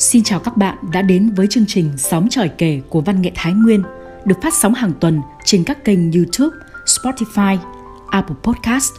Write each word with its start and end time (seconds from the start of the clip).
Xin 0.00 0.22
chào 0.22 0.40
các 0.40 0.56
bạn 0.56 0.78
đã 0.92 1.02
đến 1.02 1.30
với 1.36 1.46
chương 1.50 1.64
trình 1.66 1.90
Sóng 1.96 2.28
tròi 2.30 2.48
kể 2.58 2.80
của 2.88 3.00
Văn 3.00 3.22
nghệ 3.22 3.32
Thái 3.34 3.52
Nguyên 3.52 3.82
được 4.24 4.34
phát 4.42 4.54
sóng 4.54 4.74
hàng 4.74 4.92
tuần 5.00 5.20
trên 5.44 5.64
các 5.64 5.84
kênh 5.84 6.12
YouTube, 6.12 6.56
Spotify, 6.84 7.58
Apple 8.08 8.36
Podcast. 8.42 8.92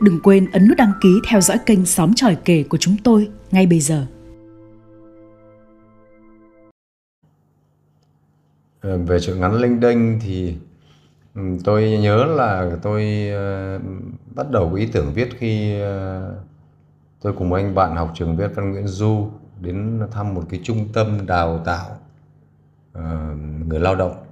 Đừng 0.00 0.20
quên 0.22 0.50
ấn 0.52 0.68
nút 0.68 0.76
đăng 0.78 0.92
ký 1.00 1.08
theo 1.28 1.40
dõi 1.40 1.58
kênh 1.66 1.86
Sóng 1.86 2.12
tròi 2.14 2.36
kể 2.44 2.64
của 2.68 2.76
chúng 2.76 2.96
tôi 3.04 3.28
ngay 3.50 3.66
bây 3.66 3.80
giờ. 3.80 4.06
Ờ, 8.80 8.98
về 8.98 9.20
chuyện 9.20 9.40
ngắn 9.40 9.54
linh 9.54 9.80
đinh 9.80 10.18
thì 10.22 10.56
ừ, 11.34 11.42
tôi 11.64 11.90
nhớ 11.90 12.24
là 12.24 12.76
tôi 12.82 13.28
ờ, 13.28 13.78
bắt 14.34 14.50
đầu 14.50 14.68
có 14.70 14.76
ý 14.76 14.86
tưởng 14.86 15.12
viết 15.14 15.28
khi 15.38 15.80
ờ, 15.80 16.34
tôi 17.22 17.32
cùng 17.32 17.52
anh 17.52 17.74
bạn 17.74 17.96
học 17.96 18.12
trường 18.14 18.36
viết 18.36 18.48
văn 18.54 18.72
Nguyễn 18.72 18.86
Du 18.86 19.30
đến 19.60 20.00
thăm 20.10 20.34
một 20.34 20.42
cái 20.48 20.60
trung 20.62 20.88
tâm 20.92 21.26
đào 21.26 21.62
tạo 21.64 21.98
ờ, 22.92 23.34
người 23.66 23.80
lao 23.80 23.94
động 23.94 24.26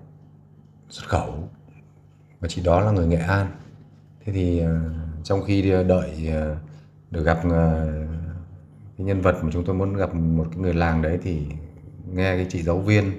xuất 0.88 1.08
khẩu. 1.08 1.48
Và 2.40 2.48
chị 2.48 2.62
đó 2.64 2.80
là 2.80 2.90
người 2.90 3.06
Nghệ 3.06 3.16
An. 3.16 3.46
Thế 4.24 4.32
thì 4.32 4.58
ờ, 4.58 4.80
trong 5.22 5.42
khi 5.46 5.62
đợi 5.88 6.28
ờ, 6.28 6.56
được 7.10 7.24
gặp 7.24 7.38
cái 8.96 9.06
nhân 9.06 9.20
vật 9.20 9.36
mà 9.42 9.50
chúng 9.52 9.64
tôi 9.64 9.74
muốn 9.74 9.94
gặp 9.96 10.14
một 10.14 10.46
cái 10.50 10.60
người 10.60 10.74
làng 10.74 11.02
đấy 11.02 11.18
thì 11.22 11.46
nghe 12.12 12.36
cái 12.36 12.46
chị 12.48 12.62
giáo 12.62 12.78
viên 12.78 13.12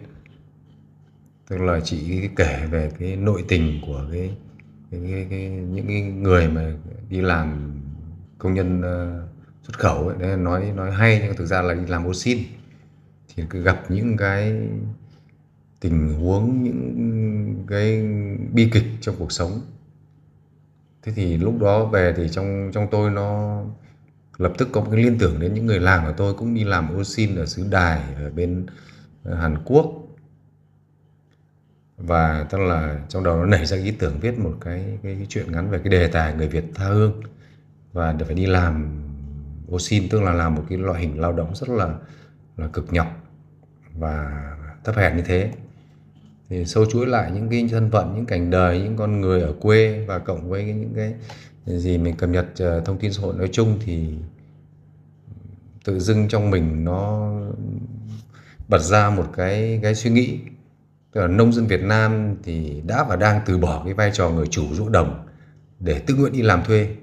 tức 1.50 1.58
là 1.58 1.80
chị 1.80 2.30
kể 2.36 2.68
về 2.72 2.92
cái 3.00 3.16
nội 3.16 3.46
tình 3.48 3.82
của 3.88 4.06
cái, 4.12 4.38
cái, 4.92 5.02
cái, 5.12 5.28
cái 5.30 5.50
những 5.50 5.88
cái 5.88 6.02
người 6.02 6.48
mà 6.48 6.74
đi 7.10 7.22
làm 7.22 7.80
công 8.38 8.54
nhân 8.54 8.80
uh, 8.80 9.25
xuất 9.68 9.80
khẩu 9.80 10.08
ấy, 10.08 10.18
đấy 10.20 10.38
nói 10.38 10.72
nói 10.76 10.92
hay 10.92 11.22
nhưng 11.24 11.36
thực 11.36 11.46
ra 11.46 11.62
là 11.62 11.74
đi 11.74 11.86
làm 11.88 12.08
ô 12.08 12.14
xin 12.14 12.40
thì 13.36 13.44
cứ 13.50 13.62
gặp 13.62 13.84
những 13.90 14.18
cái 14.18 14.54
tình 15.80 16.14
huống 16.14 16.64
những 16.64 17.66
cái 17.68 18.04
bi 18.54 18.70
kịch 18.74 18.86
trong 19.02 19.16
cuộc 19.20 19.32
sống. 19.32 19.62
Thế 21.04 21.12
thì 21.16 21.38
lúc 21.38 21.60
đó 21.62 21.86
về 21.86 22.14
thì 22.18 22.30
trong 22.30 22.72
trong 22.74 22.88
tôi 22.92 23.12
nó 23.12 23.62
lập 24.38 24.54
tức 24.58 24.70
có 24.72 24.82
một 24.82 24.88
cái 24.92 25.04
liên 25.04 25.18
tưởng 25.20 25.40
đến 25.40 25.54
những 25.54 25.66
người 25.66 25.80
làng 25.80 26.06
của 26.06 26.14
tôi 26.18 26.34
cũng 26.34 26.54
đi 26.54 26.64
làm 26.64 26.98
ô 26.98 27.04
xin 27.04 27.36
ở 27.36 27.46
xứ 27.46 27.68
đài 27.70 28.02
ở 28.16 28.30
bên 28.30 28.66
ờ, 29.24 29.36
Hàn 29.36 29.58
Quốc. 29.66 30.08
Và 31.98 32.46
tức 32.50 32.58
là 32.58 33.00
trong 33.10 33.24
đầu 33.24 33.38
nó 33.38 33.46
nảy 33.46 33.66
ra 33.66 33.78
ý 33.78 33.92
tưởng 33.92 34.20
viết 34.20 34.40
một 34.40 34.54
cái 34.62 35.00
cái, 35.04 35.16
cái 35.16 35.26
chuyện 35.30 35.52
ngắn 35.52 35.70
về 35.70 35.80
cái 35.80 35.90
đề 35.90 36.08
tài 36.08 36.34
người 36.34 36.48
Việt 36.48 36.64
tha 36.76 36.86
hương. 36.86 37.22
Và 37.94 38.12
được 38.14 38.26
phải 38.26 38.36
đi 38.36 38.46
làm 38.46 39.05
vô 39.68 39.80
xin 39.80 40.10
tức 40.10 40.22
là 40.22 40.34
làm 40.34 40.56
một 40.56 40.64
cái 40.70 40.78
loại 40.78 41.02
hình 41.02 41.20
lao 41.20 41.34
động 41.34 41.56
rất 41.56 41.70
là 41.70 41.96
là 42.58 42.68
cực 42.68 42.94
nhọc 42.94 43.08
và 43.94 44.44
thấp 44.84 44.96
hèn 44.96 45.18
như 45.18 45.24
thế. 45.26 45.52
Thì 46.50 46.66
sâu 46.66 46.86
chuỗi 46.86 47.08
lại 47.08 47.32
những 47.32 47.50
cái 47.50 47.68
thân 47.72 47.92
phận, 47.92 48.16
những 48.16 48.26
cảnh 48.26 48.50
đời, 48.50 48.80
những 48.80 48.98
con 48.98 49.22
người 49.22 49.42
ở 49.42 49.54
quê 49.62 50.06
và 50.08 50.20
cộng 50.20 50.50
với 50.50 50.64
những 50.64 50.94
cái 50.96 51.14
gì 51.66 51.98
mình 51.98 52.16
cập 52.16 52.30
nhật 52.30 52.46
ờ, 52.58 52.82
thông 52.82 52.98
tin 52.98 53.14
xã 53.14 53.22
hội 53.22 53.36
nói 53.36 53.50
chung 53.52 53.80
thì 53.86 54.10
tự 55.86 56.00
dưng 56.00 56.28
trong 56.28 56.52
mình 56.52 56.86
nó 56.86 57.32
bật 58.68 58.80
ra 58.82 59.10
một 59.10 59.26
cái 59.36 59.80
cái 59.84 59.96
suy 59.96 60.10
nghĩ. 60.10 60.40
Tức 61.12 61.22
là 61.22 61.28
nông 61.28 61.54
dân 61.54 61.68
Việt 61.68 61.82
Nam 61.82 62.36
thì 62.44 62.82
đã 62.86 63.04
và 63.04 63.16
đang 63.16 63.42
từ 63.46 63.58
bỏ 63.58 63.82
cái 63.86 63.94
vai 63.94 64.12
trò 64.14 64.30
người 64.30 64.48
chủ 64.48 64.74
ruộng 64.74 64.92
đồng 64.92 65.28
để 65.80 66.00
tự 66.00 66.16
nguyện 66.16 66.34
đi 66.34 66.42
làm 66.42 66.64
thuê 66.64 66.96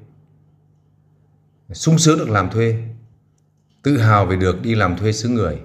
sung 1.74 1.98
sướng 1.98 2.18
được 2.18 2.30
làm 2.30 2.50
thuê, 2.50 2.76
tự 3.82 3.98
hào 3.98 4.26
về 4.26 4.36
được 4.36 4.62
đi 4.62 4.74
làm 4.74 4.96
thuê 4.96 5.12
xứ 5.12 5.28
người. 5.28 5.58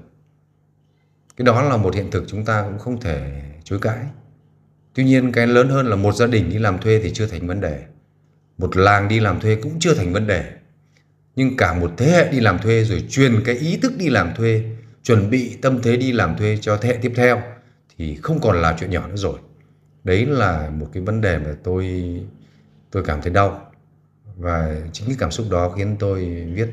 Cái 1.38 1.46
đó 1.46 1.62
là 1.62 1.78
một 1.78 1.96
hiện 1.96 2.12
thực 2.12 2.24
chúng 2.28 2.46
ta 2.46 2.64
cũng 2.64 2.80
không 2.80 3.02
thể 3.02 3.42
chối 3.64 3.80
cãi. 3.80 4.06
Tuy 4.94 5.04
nhiên, 5.04 5.32
cái 5.32 5.48
lớn 5.48 5.70
hơn 5.70 5.88
là 5.88 5.96
một 5.96 6.16
gia 6.16 6.28
đình 6.28 6.50
đi 6.50 6.58
làm 6.58 6.80
thuê 6.80 7.00
thì 7.04 7.12
chưa 7.14 7.28
thành 7.28 7.48
vấn 7.48 7.62
đề. 7.62 7.86
Một 8.58 8.78
làng 8.78 9.08
đi 9.08 9.20
làm 9.20 9.40
thuê 9.40 9.56
cũng 9.56 9.80
chưa 9.80 9.94
thành 9.94 10.14
vấn 10.14 10.28
đề. 10.28 10.52
Nhưng 11.36 11.58
cả 11.58 11.74
một 11.74 11.92
thế 11.98 12.06
hệ 12.12 12.32
đi 12.32 12.40
làm 12.40 12.60
thuê 12.60 12.84
rồi 12.84 13.04
truyền 13.10 13.44
cái 13.46 13.56
ý 13.56 13.78
thức 13.78 13.94
đi 13.98 14.10
làm 14.10 14.36
thuê, 14.36 14.64
chuẩn 15.04 15.30
bị 15.30 15.58
tâm 15.62 15.82
thế 15.82 15.98
đi 15.98 16.12
làm 16.12 16.38
thuê 16.38 16.58
cho 16.62 16.78
thế 16.78 16.90
hệ 16.90 17.00
tiếp 17.02 17.14
theo 17.16 17.42
thì 17.98 18.16
không 18.16 18.40
còn 18.42 18.62
là 18.62 18.78
chuyện 18.80 18.92
nhỏ 18.92 19.08
nữa 19.08 19.16
rồi. 19.16 19.40
Đấy 20.04 20.26
là 20.26 20.70
một 20.70 20.90
cái 20.94 21.04
vấn 21.04 21.22
đề 21.22 21.38
mà 21.38 21.56
tôi 21.64 22.04
tôi 22.92 23.04
cảm 23.04 23.22
thấy 23.22 23.34
đau 23.34 23.72
và 24.38 24.76
chính 24.92 25.08
cái 25.08 25.16
cảm 25.20 25.32
xúc 25.32 25.46
đó 25.52 25.74
khiến 25.78 25.96
tôi 26.00 26.46
viết 26.54 26.70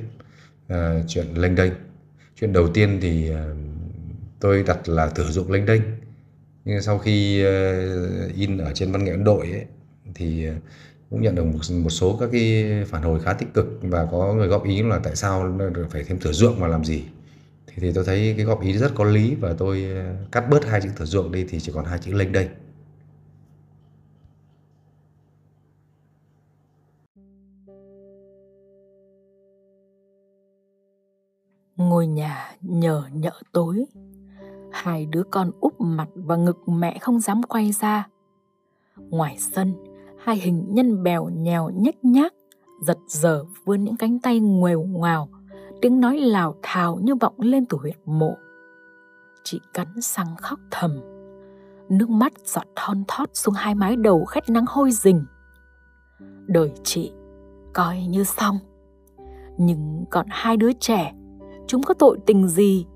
uh, 0.72 0.76
chuyện 1.08 1.26
lênh 1.34 1.54
đênh. 1.54 1.72
Chuyện 2.41 2.52
đầu 2.52 2.69
tiên 2.69 2.98
thì 3.02 3.30
uh, 3.30 3.36
tôi 4.41 4.62
đặt 4.62 4.88
là 4.88 5.08
thử 5.08 5.25
dụng 5.25 5.52
lênh 5.52 5.66
đênh. 5.66 5.82
Nhưng 6.64 6.82
sau 6.82 6.98
khi 6.98 7.44
uh, 7.47 8.34
in 8.34 8.58
ở 8.58 8.72
trên 8.75 8.92
văn 8.92 9.04
nghệ 9.04 9.10
ấn 9.10 9.25
độ 9.25 9.38
ấy, 9.38 9.64
thì 10.14 10.48
uh, 10.48 10.54
cũng 11.10 11.22
nhận 11.22 11.34
được 11.34 11.44
một, 11.44 11.58
một 11.70 11.91
số 11.91 12.16
các 12.20 12.28
cái 12.32 12.66
phản 12.86 13.02
hồi 13.02 13.20
khá 13.20 13.32
tích 13.32 13.54
cực 13.54 13.66
và 13.82 14.06
có 14.10 14.34
người 14.34 14.48
góp 14.48 14.64
ý 14.64 14.82
là 14.82 14.98
tại 14.98 15.16
sao 15.16 15.58
phải 15.91 16.04
thêm 16.04 16.19
thử 16.19 16.32
ruộng 16.32 16.60
mà 16.60 16.66
làm 16.66 16.84
gì. 16.84 17.02
Thì, 17.66 17.75
thì 17.76 17.92
tôi 17.92 18.04
thấy 18.04 18.34
cái 18.36 18.46
góp 18.46 18.62
ý 18.62 18.72
rất 18.72 18.92
có 18.94 19.04
lý 19.04 19.34
và 19.34 19.54
tôi 19.58 19.86
cắt 20.32 20.50
bớt 20.50 20.64
hai 20.64 20.81
chữ 20.81 20.88
thửa 20.96 21.04
ruộng 21.04 21.32
đi 21.32 21.46
thì 21.48 21.60
chỉ 21.60 21.72
còn 21.75 21.84
hai 21.84 21.98
chữ 21.98 22.12
lênh 22.12 22.32
đênh. 22.32 22.48
Ngôi 32.04 32.15
nhà 32.15 32.54
nhờ 32.60 33.03
nhợ 33.12 33.32
tối. 33.53 33.84
Hai 34.72 35.06
đứa 35.06 35.22
con 35.31 35.50
úp 35.60 35.81
mặt 35.81 36.09
và 36.15 36.37
ngực 36.37 36.69
mẹ 36.69 36.98
không 36.98 37.20
dám 37.20 37.42
quay 37.42 37.72
ra. 37.72 38.09
Ngoài 38.97 39.37
sân, 39.38 39.75
hai 40.19 40.37
hình 40.37 40.66
nhân 40.69 41.03
bèo 41.03 41.28
nhèo 41.28 41.70
nhếch 41.75 42.04
nhác, 42.04 42.32
giật 42.82 42.98
giờ 43.09 43.44
vươn 43.64 43.84
những 43.84 43.97
cánh 43.97 44.19
tay 44.19 44.41
nguều 44.41 44.82
ngoào 44.82 45.28
tiếng 45.82 46.00
nói 46.00 46.19
lào 46.19 46.54
thào 46.62 46.98
như 47.03 47.14
vọng 47.14 47.34
lên 47.38 47.66
từ 47.66 47.78
huyệt 47.78 47.98
mộ. 48.04 48.37
Chị 49.44 49.60
cắn 49.75 49.87
răng 49.97 50.37
khóc 50.37 50.59
thầm. 50.70 51.00
Nước 51.88 52.10
mắt 52.10 52.32
giọt 52.44 52.66
thon 52.76 53.04
thót 53.09 53.31
xuống 53.32 53.54
hai 53.54 53.75
mái 53.75 53.97
đầu 53.97 54.25
khét 54.25 54.50
nắng 54.50 54.64
hôi 54.69 54.91
rình. 54.91 55.25
Đời 56.47 56.72
chị 56.84 57.12
coi 57.72 58.00
như 58.00 58.25
xong. 58.25 58.59
Nhưng 59.59 60.04
còn 60.10 60.26
hai 60.31 60.56
đứa 60.56 60.72
trẻ 60.72 61.14
chúng 61.66 61.82
có 61.82 61.94
tội 61.94 62.19
tình 62.26 62.48
gì? 62.48 62.86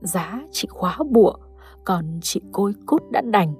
Giá 0.00 0.42
chị 0.50 0.68
khóa 0.70 0.98
bụa, 1.10 1.34
còn 1.84 2.18
chị 2.22 2.40
côi 2.52 2.74
cút 2.86 3.02
đã 3.10 3.20
đành. 3.20 3.54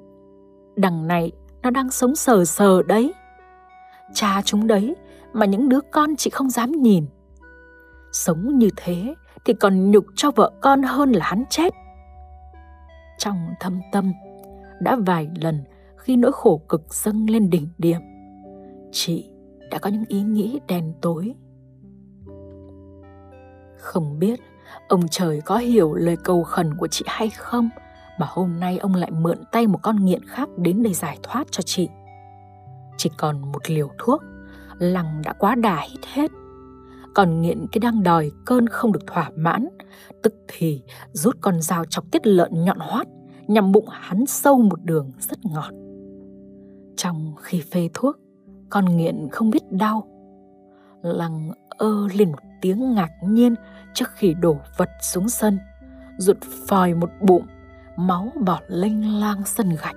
Đằng 0.76 1.06
này, 1.06 1.32
nó 1.62 1.70
đang 1.70 1.90
sống 1.90 2.16
sờ 2.16 2.44
sờ 2.44 2.82
đấy. 2.82 3.12
Cha 4.14 4.42
chúng 4.44 4.66
đấy, 4.66 4.96
mà 5.32 5.46
những 5.46 5.68
đứa 5.68 5.80
con 5.92 6.16
chị 6.16 6.30
không 6.30 6.50
dám 6.50 6.72
nhìn. 6.72 7.06
Sống 8.12 8.58
như 8.58 8.68
thế, 8.76 9.14
thì 9.44 9.54
còn 9.54 9.90
nhục 9.90 10.04
cho 10.16 10.30
vợ 10.30 10.52
con 10.60 10.82
hơn 10.82 11.12
là 11.12 11.26
hắn 11.26 11.44
chết. 11.50 11.74
Trong 13.18 13.36
thâm 13.60 13.80
tâm, 13.92 14.12
đã 14.80 14.96
vài 15.06 15.28
lần 15.42 15.64
khi 15.96 16.16
nỗi 16.16 16.32
khổ 16.32 16.60
cực 16.68 16.94
dâng 16.94 17.30
lên 17.30 17.50
đỉnh 17.50 17.68
điểm, 17.78 18.00
chị 18.92 19.30
đã 19.70 19.78
có 19.78 19.90
những 19.90 20.04
ý 20.08 20.22
nghĩ 20.22 20.60
đen 20.68 20.94
tối 21.00 21.34
không 23.82 24.18
biết 24.18 24.40
ông 24.88 25.08
trời 25.10 25.40
có 25.40 25.56
hiểu 25.56 25.94
lời 25.94 26.16
cầu 26.24 26.42
khẩn 26.42 26.74
của 26.74 26.88
chị 26.88 27.04
hay 27.08 27.30
không 27.30 27.68
mà 28.18 28.26
hôm 28.30 28.60
nay 28.60 28.78
ông 28.78 28.94
lại 28.94 29.10
mượn 29.10 29.38
tay 29.52 29.66
một 29.66 29.78
con 29.82 30.04
nghiện 30.04 30.24
khác 30.24 30.48
đến 30.56 30.82
đây 30.82 30.94
giải 30.94 31.18
thoát 31.22 31.46
cho 31.50 31.62
chị 31.62 31.88
chỉ 32.96 33.10
còn 33.18 33.52
một 33.52 33.70
liều 33.70 33.88
thuốc 33.98 34.22
lằng 34.78 35.22
đã 35.24 35.32
quá 35.32 35.54
đà 35.54 35.80
hít 35.80 36.06
hết 36.12 36.30
còn 37.14 37.40
nghiện 37.40 37.66
cái 37.72 37.78
đang 37.80 38.02
đòi 38.02 38.30
cơn 38.44 38.66
không 38.66 38.92
được 38.92 39.06
thỏa 39.06 39.30
mãn, 39.36 39.68
tức 40.22 40.34
thì 40.48 40.82
rút 41.12 41.36
con 41.40 41.62
dao 41.62 41.84
chọc 41.84 42.10
tiết 42.10 42.26
lợn 42.26 42.64
nhọn 42.64 42.78
hoắt, 42.80 43.06
nhằm 43.46 43.72
bụng 43.72 43.86
hắn 43.90 44.26
sâu 44.26 44.58
một 44.58 44.84
đường 44.84 45.10
rất 45.18 45.38
ngọt. 45.44 45.70
Trong 46.96 47.34
khi 47.42 47.60
phê 47.60 47.88
thuốc, 47.94 48.16
con 48.70 48.96
nghiện 48.96 49.28
không 49.32 49.50
biết 49.50 49.62
đau. 49.70 50.08
Lăng 51.02 51.50
ơ 51.78 52.08
lên 52.14 52.30
một 52.30 52.38
tiếng 52.60 52.94
ngạc 52.94 53.10
nhiên 53.22 53.54
trước 53.94 54.10
khi 54.14 54.34
đổ 54.34 54.60
vật 54.76 54.90
xuống 55.02 55.28
sân, 55.28 55.58
rụt 56.18 56.36
phòi 56.68 56.94
một 56.94 57.10
bụng, 57.20 57.46
máu 57.96 58.32
bỏ 58.46 58.60
lênh 58.68 59.20
lang 59.20 59.42
sân 59.46 59.76
gạch. 59.82 59.96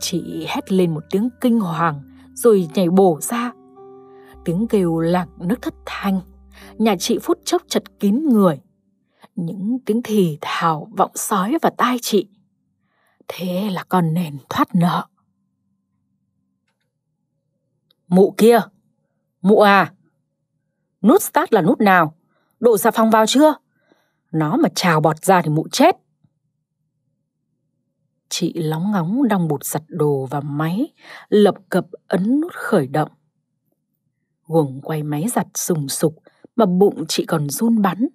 Chị 0.00 0.46
hét 0.48 0.72
lên 0.72 0.94
một 0.94 1.04
tiếng 1.10 1.28
kinh 1.40 1.60
hoàng 1.60 2.02
rồi 2.34 2.68
nhảy 2.74 2.90
bổ 2.90 3.18
ra. 3.22 3.52
Tiếng 4.44 4.68
kêu 4.68 4.98
lạc 4.98 5.26
nước 5.38 5.62
thất 5.62 5.74
thanh 5.86 6.20
nhà 6.78 6.96
chị 6.98 7.18
phút 7.22 7.38
chốc 7.44 7.62
chật 7.68 7.82
kín 8.00 8.28
người. 8.28 8.60
Những 9.36 9.78
tiếng 9.86 10.00
thì 10.04 10.38
thào 10.40 10.88
vọng 10.96 11.10
sói 11.14 11.58
vào 11.62 11.72
tai 11.76 11.96
chị. 12.02 12.28
Thế 13.28 13.70
là 13.70 13.84
con 13.88 14.14
nền 14.14 14.38
thoát 14.48 14.74
nợ. 14.74 15.06
Mụ 18.08 18.34
kia 18.36 18.60
mụ 19.42 19.60
à 19.60 19.92
nút 21.02 21.22
start 21.22 21.52
là 21.52 21.62
nút 21.62 21.80
nào 21.80 22.14
độ 22.60 22.78
xà 22.78 22.90
phòng 22.90 23.10
vào 23.10 23.26
chưa 23.26 23.54
Nó 24.32 24.56
mà 24.56 24.68
trào 24.74 25.00
bọt 25.00 25.24
ra 25.24 25.42
thì 25.42 25.50
mụ 25.50 25.66
chết. 25.72 25.96
Chị 28.28 28.52
lóng 28.52 28.90
ngóng 28.92 29.28
đong 29.28 29.48
bụt 29.48 29.64
giặt 29.64 29.82
đồ 29.88 30.26
vào 30.30 30.40
máy, 30.40 30.92
lập 31.28 31.54
cập 31.68 31.86
ấn 32.06 32.40
nút 32.40 32.52
khởi 32.54 32.86
động. 32.86 33.10
Guồng 34.46 34.80
quay 34.80 35.02
máy 35.02 35.26
giặt 35.34 35.46
sùng 35.54 35.88
sục 35.88 36.14
mà 36.56 36.66
bụng 36.66 37.04
chị 37.08 37.24
còn 37.26 37.50
run 37.50 37.82
bắn. 37.82 38.08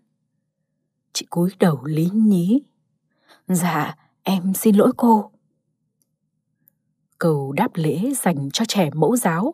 Chị 1.13 1.25
cúi 1.29 1.50
đầu 1.59 1.83
lý 1.86 2.09
nhí. 2.13 2.62
Dạ, 3.47 3.95
em 4.24 4.53
xin 4.53 4.75
lỗi 4.75 4.91
cô. 4.97 5.31
Cầu 7.18 7.51
đáp 7.51 7.71
lễ 7.74 8.13
dành 8.15 8.50
cho 8.53 8.65
trẻ 8.65 8.89
mẫu 8.94 9.15
giáo 9.15 9.53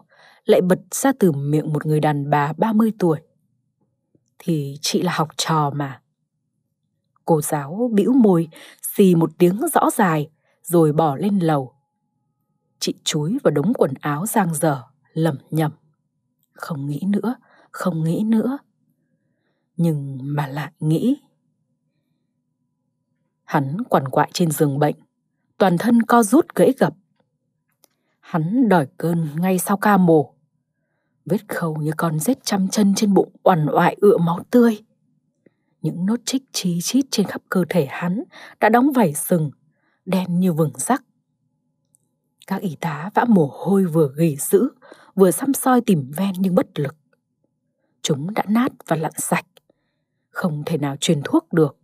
lại 0.50 0.62
bật 0.62 0.80
ra 0.92 1.12
từ 1.20 1.32
miệng 1.32 1.74
một 1.74 1.86
người 1.86 2.00
đàn 2.00 2.30
bà 2.30 2.54
30 2.58 2.92
tuổi. 3.00 3.20
Thì 4.40 4.78
chị 4.82 5.02
là 5.02 5.14
học 5.16 5.30
trò 5.38 5.72
mà. 5.76 6.02
Cô 7.26 7.42
giáo 7.42 7.90
bĩu 7.94 8.14
môi, 8.14 8.48
xì 8.96 9.16
một 9.16 9.32
tiếng 9.38 9.60
rõ 9.74 9.90
dài, 9.94 10.30
rồi 10.64 10.94
bỏ 10.94 11.16
lên 11.16 11.40
lầu. 11.40 11.74
Chị 12.80 12.94
chúi 13.04 13.38
vào 13.44 13.52
đống 13.52 13.74
quần 13.74 13.94
áo 14.00 14.26
giang 14.26 14.54
dở, 14.54 14.84
lẩm 15.14 15.38
nhẩm. 15.52 15.72
Không 16.54 16.88
nghĩ 16.88 17.02
nữa, 17.08 17.36
không 17.72 18.04
nghĩ 18.04 18.24
nữa. 18.26 18.58
Nhưng 19.78 20.18
mà 20.22 20.48
lại 20.48 20.72
nghĩ. 20.80 21.22
Hắn 23.44 23.78
quằn 23.90 24.08
quại 24.08 24.30
trên 24.34 24.52
giường 24.52 24.80
bệnh, 24.80 24.96
toàn 25.58 25.78
thân 25.78 26.04
co 26.04 26.24
rút 26.24 26.56
gãy 26.56 26.74
gập. 26.78 26.94
Hắn 28.20 28.70
đòi 28.70 28.88
cơn 28.98 29.28
ngay 29.36 29.60
sau 29.60 29.78
ca 29.78 29.98
mổ. 29.98 30.39
Vết 31.30 31.48
khâu 31.48 31.76
như 31.76 31.92
con 31.98 32.20
rết 32.20 32.46
trăm 32.46 32.68
chân 32.68 32.94
trên 32.96 33.14
bụng 33.14 33.32
oằn 33.44 33.66
oại 33.66 33.96
ựa 34.02 34.18
máu 34.18 34.40
tươi. 34.52 34.84
Những 35.82 36.06
nốt 36.06 36.20
trích 36.26 36.44
chi 36.52 36.80
chít 36.82 37.06
trên 37.12 37.28
khắp 37.28 37.42
cơ 37.50 37.66
thể 37.70 37.88
hắn 37.90 38.24
đã 38.60 38.70
đóng 38.70 38.92
vảy 38.92 39.14
sừng, 39.14 39.52
đen 40.06 40.40
như 40.40 40.54
vừng 40.54 40.72
rắc. 40.76 41.04
Các 42.48 42.62
y 42.62 42.78
tá 42.82 43.10
vã 43.14 43.26
mồ 43.28 43.50
hôi 43.54 43.86
vừa 43.86 44.14
gỉ 44.16 44.36
dữ, 44.36 44.70
vừa 45.16 45.32
xăm 45.32 45.54
soi 45.54 45.82
tìm 45.82 46.12
ven 46.18 46.32
nhưng 46.38 46.56
bất 46.56 46.80
lực. 46.80 46.96
Chúng 48.02 48.34
đã 48.34 48.44
nát 48.48 48.72
và 48.88 48.96
lặn 48.96 49.12
sạch, 49.18 49.46
không 50.30 50.64
thể 50.66 50.78
nào 50.78 50.96
truyền 51.00 51.22
thuốc 51.24 51.54
được. 51.54 51.78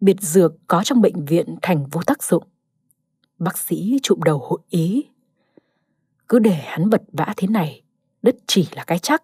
Biệt 0.00 0.16
dược 0.20 0.52
có 0.66 0.84
trong 0.84 1.00
bệnh 1.00 1.24
viện 1.24 1.56
thành 1.62 1.86
vô 1.86 2.00
tác 2.06 2.22
dụng. 2.22 2.44
Bác 3.38 3.58
sĩ 3.58 3.98
chụm 4.02 4.20
đầu 4.24 4.38
hội 4.38 4.58
ý. 4.68 5.04
Cứ 6.28 6.38
để 6.38 6.54
hắn 6.54 6.90
vật 6.90 7.02
vã 7.12 7.34
thế 7.36 7.48
này, 7.48 7.81
đất 8.22 8.36
chỉ 8.46 8.68
là 8.72 8.84
cái 8.84 8.98
chắc. 8.98 9.22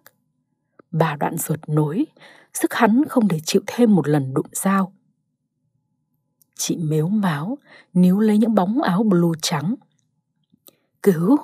Bà 0.91 1.15
đoạn 1.15 1.37
ruột 1.37 1.59
nối, 1.67 2.05
sức 2.53 2.73
hắn 2.73 3.03
không 3.09 3.27
để 3.27 3.39
chịu 3.45 3.61
thêm 3.67 3.95
một 3.95 4.07
lần 4.07 4.33
đụng 4.33 4.49
dao. 4.51 4.93
Chị 6.55 6.77
mếu 6.77 7.07
máu, 7.07 7.57
níu 7.93 8.19
lấy 8.19 8.37
những 8.37 8.55
bóng 8.55 8.81
áo 8.81 9.03
blue 9.03 9.39
trắng. 9.41 9.75
Cứu, 11.03 11.37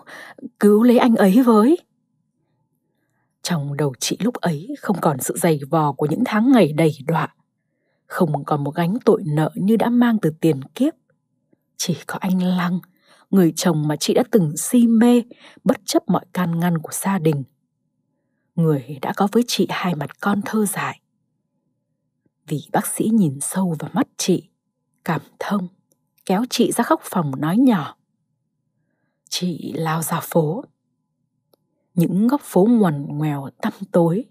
cứu 0.59 0.83
lấy 0.83 0.97
anh 0.97 1.15
ấy 1.15 1.41
với. 1.43 1.77
Trong 3.41 3.77
đầu 3.77 3.93
chị 3.99 4.17
lúc 4.19 4.33
ấy 4.33 4.75
không 4.79 4.97
còn 5.01 5.19
sự 5.19 5.37
dày 5.37 5.59
vò 5.69 5.91
của 5.91 6.07
những 6.09 6.23
tháng 6.25 6.51
ngày 6.51 6.73
đầy 6.73 6.97
đọa. 7.07 7.35
Không 8.07 8.45
còn 8.45 8.63
một 8.63 8.75
gánh 8.75 8.97
tội 9.05 9.23
nợ 9.25 9.51
như 9.55 9.75
đã 9.75 9.89
mang 9.89 10.17
từ 10.21 10.33
tiền 10.41 10.61
kiếp. 10.75 10.93
Chỉ 11.77 11.97
có 12.07 12.17
anh 12.21 12.43
Lăng, 12.43 12.79
người 13.35 13.53
chồng 13.55 13.87
mà 13.87 13.95
chị 13.95 14.13
đã 14.13 14.23
từng 14.31 14.57
si 14.57 14.87
mê, 14.87 15.23
bất 15.63 15.77
chấp 15.85 16.03
mọi 16.07 16.25
can 16.33 16.59
ngăn 16.59 16.77
của 16.77 16.91
gia 16.93 17.19
đình. 17.19 17.43
Người 18.55 18.99
đã 19.01 19.13
có 19.15 19.27
với 19.31 19.43
chị 19.47 19.67
hai 19.69 19.95
mặt 19.95 20.21
con 20.21 20.41
thơ 20.45 20.65
dại. 20.65 21.01
Vì 22.47 22.61
bác 22.71 22.87
sĩ 22.87 23.09
nhìn 23.13 23.39
sâu 23.41 23.75
vào 23.79 23.91
mắt 23.93 24.07
chị, 24.17 24.49
cảm 25.03 25.21
thông, 25.39 25.67
kéo 26.25 26.43
chị 26.49 26.71
ra 26.71 26.83
khóc 26.83 27.01
phòng 27.03 27.31
nói 27.37 27.57
nhỏ. 27.57 27.97
Chị 29.29 29.73
lao 29.75 30.01
ra 30.01 30.19
phố. 30.19 30.63
Những 31.93 32.27
góc 32.27 32.41
phố 32.41 32.65
ngoằn 32.69 33.05
ngoèo 33.07 33.49
tăm 33.61 33.73
tối, 33.91 34.25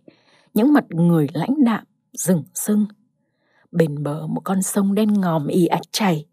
những 0.54 0.72
mặt 0.72 0.84
người 0.88 1.26
lãnh 1.32 1.64
đạm, 1.64 1.84
rừng 2.12 2.42
sưng. 2.54 2.86
Bên 3.72 4.02
bờ 4.02 4.26
một 4.26 4.40
con 4.44 4.62
sông 4.62 4.94
đen 4.94 5.12
ngòm 5.12 5.46
y 5.46 5.66
ạch 5.66 5.92
chảy. 5.92 6.26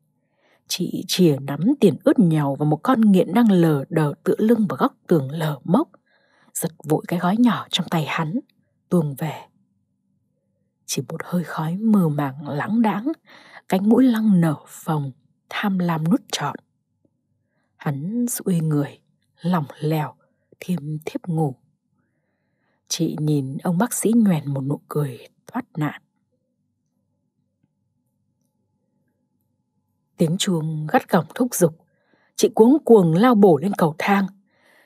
Chị 0.74 1.04
chìa 1.08 1.38
nắm 1.42 1.60
tiền 1.80 1.98
ướt 2.04 2.20
nhèo 2.20 2.56
và 2.60 2.66
một 2.66 2.80
con 2.84 3.02
nghiện 3.02 3.34
đang 3.34 3.52
lờ 3.52 3.84
đờ 3.90 4.14
tựa 4.24 4.36
lưng 4.38 4.66
vào 4.70 4.78
góc 4.78 4.94
tường 5.08 5.32
lờ 5.32 5.60
mốc. 5.64 5.90
Giật 6.54 6.72
vội 6.84 7.04
cái 7.08 7.20
gói 7.20 7.38
nhỏ 7.38 7.68
trong 7.70 7.88
tay 7.90 8.06
hắn, 8.08 8.40
tuồng 8.90 9.16
về. 9.16 9.42
Chỉ 10.86 11.02
một 11.10 11.22
hơi 11.24 11.44
khói 11.44 11.78
mờ 11.78 12.10
màng 12.10 12.48
lãng 12.50 12.82
đãng 12.82 13.12
cánh 13.70 13.90
mũi 13.90 14.04
lăng 14.04 14.42
nở 14.42 14.56
phồng, 14.68 15.12
tham 15.50 15.80
lam 15.80 16.04
nút 16.10 16.22
trọn. 16.32 16.56
Hắn 17.78 18.26
duỗi 18.30 18.60
người, 18.60 19.00
lỏng 19.42 19.66
lẻo, 19.80 20.14
thêm 20.60 20.98
thiếp 21.06 21.28
ngủ. 21.28 21.56
Chị 22.88 23.16
nhìn 23.20 23.58
ông 23.64 23.78
bác 23.78 23.94
sĩ 23.94 24.12
nhoèn 24.16 24.54
một 24.54 24.62
nụ 24.62 24.82
cười 24.88 25.20
thoát 25.48 25.66
nạn. 25.78 26.02
Tiếng 30.22 30.38
chuông 30.38 30.88
gắt 30.92 31.10
gỏng 31.10 31.26
thúc 31.36 31.56
giục. 31.56 31.76
Chị 32.36 32.50
cuống 32.56 32.78
cuồng 32.86 33.14
lao 33.14 33.36
bổ 33.36 33.58
lên 33.58 33.74
cầu 33.78 33.96
thang. 33.98 34.28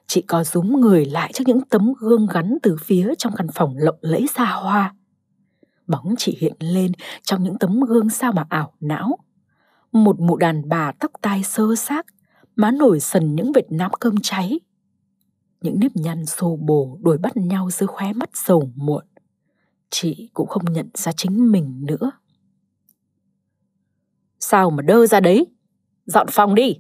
Chị 0.08 0.22
có 0.22 0.44
rúm 0.44 0.82
người 0.82 1.06
lại 1.06 1.32
trước 1.34 1.44
những 1.48 1.62
tấm 1.62 1.94
gương 2.00 2.28
gắn 2.28 2.58
từ 2.64 2.76
phía 2.82 3.14
trong 3.18 3.34
căn 3.36 3.48
phòng 3.54 3.78
lộng 3.78 3.98
lẫy 4.02 4.28
xa 4.36 4.46
hoa. 4.46 4.96
Bóng 5.88 6.16
chị 6.18 6.38
hiện 6.40 6.54
lên 6.60 6.92
trong 7.24 7.44
những 7.44 7.58
tấm 7.58 7.80
gương 7.80 8.10
sao 8.10 8.32
mà 8.32 8.46
ảo 8.50 8.74
não. 8.80 9.18
Một 9.92 10.20
mụ 10.20 10.38
đàn 10.38 10.70
bà 10.70 10.92
tóc 10.92 11.12
tai 11.22 11.44
sơ 11.44 11.76
xác, 11.78 12.06
má 12.56 12.72
nổi 12.72 13.00
sần 13.00 13.36
những 13.36 13.52
vệt 13.52 13.72
nám 13.72 13.92
cơm 14.00 14.16
cháy. 14.22 14.60
Những 15.62 15.80
nếp 15.80 15.92
nhăn 15.96 16.26
xô 16.26 16.56
bồ 16.62 16.98
đuổi 17.02 17.18
bắt 17.18 17.38
nhau 17.38 17.70
dưới 17.72 17.88
khóe 17.88 18.14
mắt 18.14 18.30
sầu 18.34 18.72
muộn. 18.76 19.06
Chị 19.90 20.30
cũng 20.34 20.48
không 20.48 20.66
nhận 20.66 20.90
ra 20.94 21.12
chính 21.12 21.52
mình 21.52 21.86
nữa. 21.86 22.12
Sao 24.40 24.70
mà 24.70 24.82
đơ 24.82 25.06
ra 25.06 25.20
đấy? 25.20 25.46
Dọn 26.06 26.28
phòng 26.32 26.56
đi! 26.56 26.80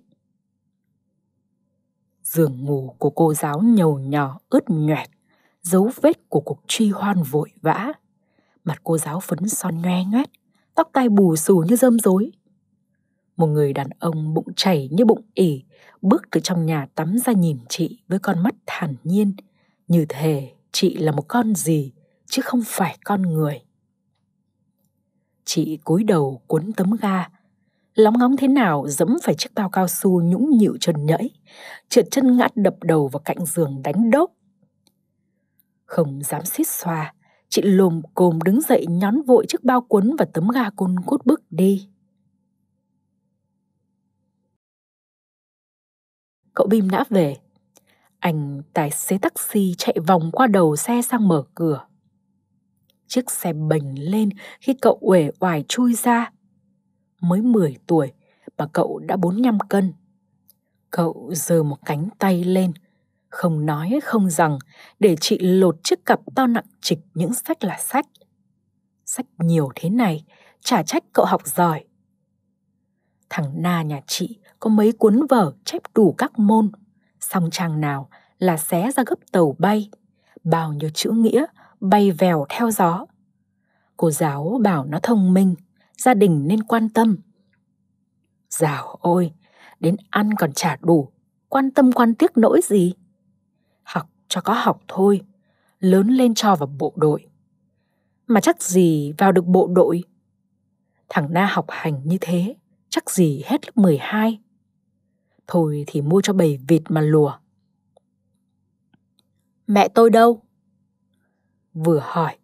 Giường 2.24 2.66
ngủ 2.66 2.96
của 3.00 3.10
cô 3.10 3.34
giáo 3.34 3.62
nhầu 3.62 4.00
nhỏ 4.00 4.40
ướt 4.50 4.69
nhoẹt, 4.69 5.10
dấu 5.62 5.92
vết 6.02 6.30
của 6.30 6.40
cuộc 6.40 6.60
truy 6.68 6.90
hoan 6.90 7.24
vội 7.24 7.52
vã 7.62 7.94
Mặt 8.66 8.81
cô 8.84 8.98
giáo 8.98 9.19
phấn 9.19 9.50
son 9.50 9.81
nhoe 9.81 10.03
nhoét, 10.03 10.30
tóc 10.75 10.89
tai 10.94 11.10
bù 11.10 11.36
xù 11.36 11.63
như 11.68 11.75
rơm 11.75 12.00
rối. 12.00 12.32
Một 13.38 13.48
người 13.48 13.74
đàn 13.74 13.88
ông 14.00 14.34
bụng 14.34 14.53
chảy 14.56 14.89
như 14.91 15.06
bụng 15.06 15.22
ỉ, 15.34 15.63
bước 16.01 16.22
từ 16.32 16.39
trong 16.44 16.65
nhà 16.65 16.88
tắm 16.96 17.18
ra 17.25 17.34
nhìn 17.34 17.58
chị 17.70 18.00
với 18.08 18.20
con 18.20 18.44
mắt 18.44 18.56
thản 18.65 18.96
nhiên, 19.03 19.34
như 19.88 20.06
thể 20.10 20.51
chị 20.72 20.98
là 20.98 21.12
một 21.12 21.25
con 21.27 21.56
gì 21.56 21.91
chứ 22.25 22.41
không 22.41 22.62
phải 22.65 22.98
con 23.06 23.22
người. 23.22 23.62
Chị 25.46 25.77
cúi 25.84 26.03
đầu 26.03 26.41
cuốn 26.48 26.74
tấm 26.74 26.91
ga, 27.01 27.27
lóng 27.96 28.18
ngóng 28.18 28.38
thế 28.38 28.48
nào 28.48 28.88
dẫm 28.88 29.18
phải 29.24 29.36
chiếc 29.36 29.54
bao 29.56 29.70
cao 29.70 29.88
su 29.88 30.22
nhũng 30.22 30.58
nhịu 30.58 30.78
trần 30.80 31.06
nhẫy, 31.06 31.32
trượt 31.90 32.06
chân 32.12 32.38
ngã 32.38 32.48
đập 32.56 32.75
đầu 32.82 33.08
vào 33.08 33.22
cạnh 33.25 33.46
giường 33.46 33.82
đánh 33.84 34.10
đốc. 34.10 34.32
Không 35.86 36.24
dám 36.24 36.46
xít 36.46 36.68
xoa, 36.68 37.14
Chị 37.56 37.62
lồm 37.62 38.02
cồm 38.14 38.40
đứng 38.42 38.62
dậy 38.62 38.86
nhón 38.90 39.22
vội 39.22 39.46
chiếc 39.48 39.64
bao 39.64 39.82
cuốn 39.82 40.16
và 40.20 40.25
tấm 40.34 40.48
ga 40.48 40.70
côn 40.70 40.96
cút 41.06 41.25
bước 41.25 41.42
đi. 41.50 41.90
Cậu 46.54 46.68
Bim 46.68 46.90
đã 46.90 47.06
về. 47.10 47.38
Anh 48.20 48.62
tài 48.74 48.92
xế 48.92 49.18
taxi 49.18 49.74
chạy 49.78 49.96
vòng 50.08 50.32
qua 50.32 50.48
đầu 50.48 50.75
xe 50.75 51.02
sang 51.02 51.28
mở 51.28 51.44
cửa. 51.56 51.88
Chiếc 53.08 53.32
xe 53.32 53.54
bềnh 53.54 54.12
lên 54.12 54.30
khi 54.60 54.74
cậu 54.82 54.98
uể 55.02 55.32
oải 55.40 55.64
chui 55.68 55.94
ra. 55.94 56.32
Mới 57.25 57.41
10 57.41 57.77
tuổi 57.88 58.12
mà 58.58 58.67
cậu 58.74 59.00
đã 59.00 59.17
45 59.17 59.60
cân. 59.60 59.94
Cậu 60.91 61.32
giơ 61.34 61.63
một 61.63 61.77
cánh 61.86 62.10
tay 62.20 62.44
lên, 62.44 62.74
không 63.29 63.65
nói 63.65 64.00
không 64.03 64.29
rằng 64.29 64.60
để 65.00 65.15
chị 65.22 65.39
lột 65.39 65.75
chiếc 65.84 66.05
cặp 66.05 66.20
to 66.36 66.48
nặng 66.48 66.65
trịch 66.82 67.00
những 67.13 67.34
sách 67.34 67.63
là 67.63 67.77
sách. 67.77 68.05
Sách 69.05 69.25
nhiều 69.38 69.70
thế 69.75 69.89
này, 69.89 70.25
chả 70.60 70.84
trách 70.84 71.03
cậu 71.13 71.25
học 71.25 71.41
giỏi. 71.48 71.84
Thằng 73.29 73.53
Na 73.55 73.82
nhà 73.82 74.01
chị 74.08 74.39
có 74.60 74.70
mấy 74.70 74.91
cuốn 74.91 75.25
vở 75.29 75.53
chép 75.65 75.82
đủ 75.96 76.15
các 76.17 76.39
môn, 76.39 76.72
song 77.20 77.50
trang 77.51 77.82
nào 77.82 78.10
là 78.39 78.58
xé 78.58 78.91
ra 78.96 79.03
gấp 79.08 79.20
tàu 79.32 79.55
bay, 79.60 79.89
bao 80.44 80.74
nhiêu 80.74 80.89
chữ 80.94 81.12
nghĩa 81.12 81.46
bay 81.79 82.12
vèo 82.12 82.46
theo 82.50 82.72
gió. 82.72 83.05
Cô 83.98 84.12
giáo 84.12 84.60
bảo 84.63 84.86
nó 84.86 85.00
thông 85.03 85.34
minh, 85.34 85.55
gia 85.98 86.14
đình 86.14 86.48
nên 86.48 86.64
quan 86.64 86.90
tâm. 86.90 87.18
Dào 88.50 88.98
ôi, 89.02 89.34
đến 89.80 89.96
ăn 90.10 90.34
còn 90.34 90.54
chả 90.54 90.78
đủ, 90.82 91.12
quan 91.50 91.72
tâm 91.72 91.92
quan 91.92 92.16
tiếc 92.16 92.38
nỗi 92.38 92.62
gì 92.64 92.94
Học 93.84 94.10
cho 94.28 94.42
có 94.42 94.54
học 94.54 94.82
thôi, 94.88 95.22
lớn 95.80 96.08
lên 96.08 96.34
cho 96.34 96.56
vào 96.56 96.68
bộ 96.68 96.94
đội. 96.96 97.28
Mà 98.28 98.42
chắc 98.42 98.64
gì 98.64 99.14
vào 99.18 99.32
được 99.32 99.46
bộ 99.46 99.68
đội. 99.68 100.04
Thằng 101.10 101.34
Na 101.34 101.46
học 101.46 101.66
hành 101.70 102.02
như 102.04 102.18
thế, 102.22 102.56
chắc 102.90 103.12
gì 103.12 103.44
hết 103.46 103.66
lớp 103.66 103.72
12. 103.75 104.40
Thôi 105.48 105.84
thì 105.88 106.02
mua 106.02 106.22
cho 106.22 106.34
bầy 106.34 106.60
vịt 106.68 106.82
mà 106.90 107.02
lùa. 107.02 107.38
Mẹ 109.68 109.88
tôi 109.88 110.10
đâu? 110.10 110.42
Vừa 111.74 112.00
hỏi, 112.04 112.38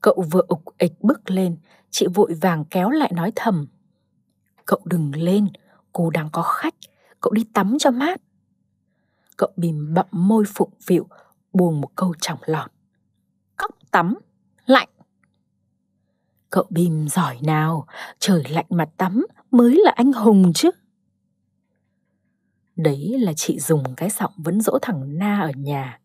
cậu 0.00 0.24
vừa 0.30 0.42
ục 0.48 0.62
ịch 0.78 0.92
bước 1.00 1.30
lên, 1.30 1.56
chị 1.94 2.06
vội 2.14 2.34
vàng 2.40 2.64
kéo 2.64 2.90
lại 2.90 3.12
nói 3.14 3.32
thầm. 3.36 3.66
Cậu 4.66 4.80
đừng 4.84 5.14
lên, 5.14 5.48
cô 5.92 6.10
đang 6.10 6.28
có 6.32 6.42
khách, 6.42 6.74
cậu 7.20 7.32
đi 7.32 7.44
tắm 7.52 7.76
cho 7.78 7.90
mát. 7.90 8.20
Cậu 9.36 9.50
bìm 9.56 9.94
bậm 9.94 10.06
môi 10.10 10.44
phụng 10.54 10.70
phịu, 10.82 11.06
buông 11.52 11.80
một 11.80 11.88
câu 11.96 12.14
trọng 12.20 12.38
lọt. 12.46 12.70
Cóc 13.56 13.70
tắm, 13.90 14.14
lạnh. 14.66 14.88
Cậu 16.50 16.66
bìm 16.70 17.08
giỏi 17.08 17.38
nào, 17.42 17.86
trời 18.18 18.44
lạnh 18.48 18.66
mà 18.68 18.84
tắm 18.96 19.26
mới 19.50 19.80
là 19.84 19.92
anh 19.96 20.12
hùng 20.12 20.52
chứ. 20.54 20.70
Đấy 22.76 23.16
là 23.20 23.32
chị 23.36 23.58
dùng 23.58 23.94
cái 23.96 24.10
giọng 24.10 24.32
vẫn 24.36 24.60
dỗ 24.60 24.78
thằng 24.82 25.18
Na 25.18 25.40
ở 25.40 25.50
nhà. 25.56 26.00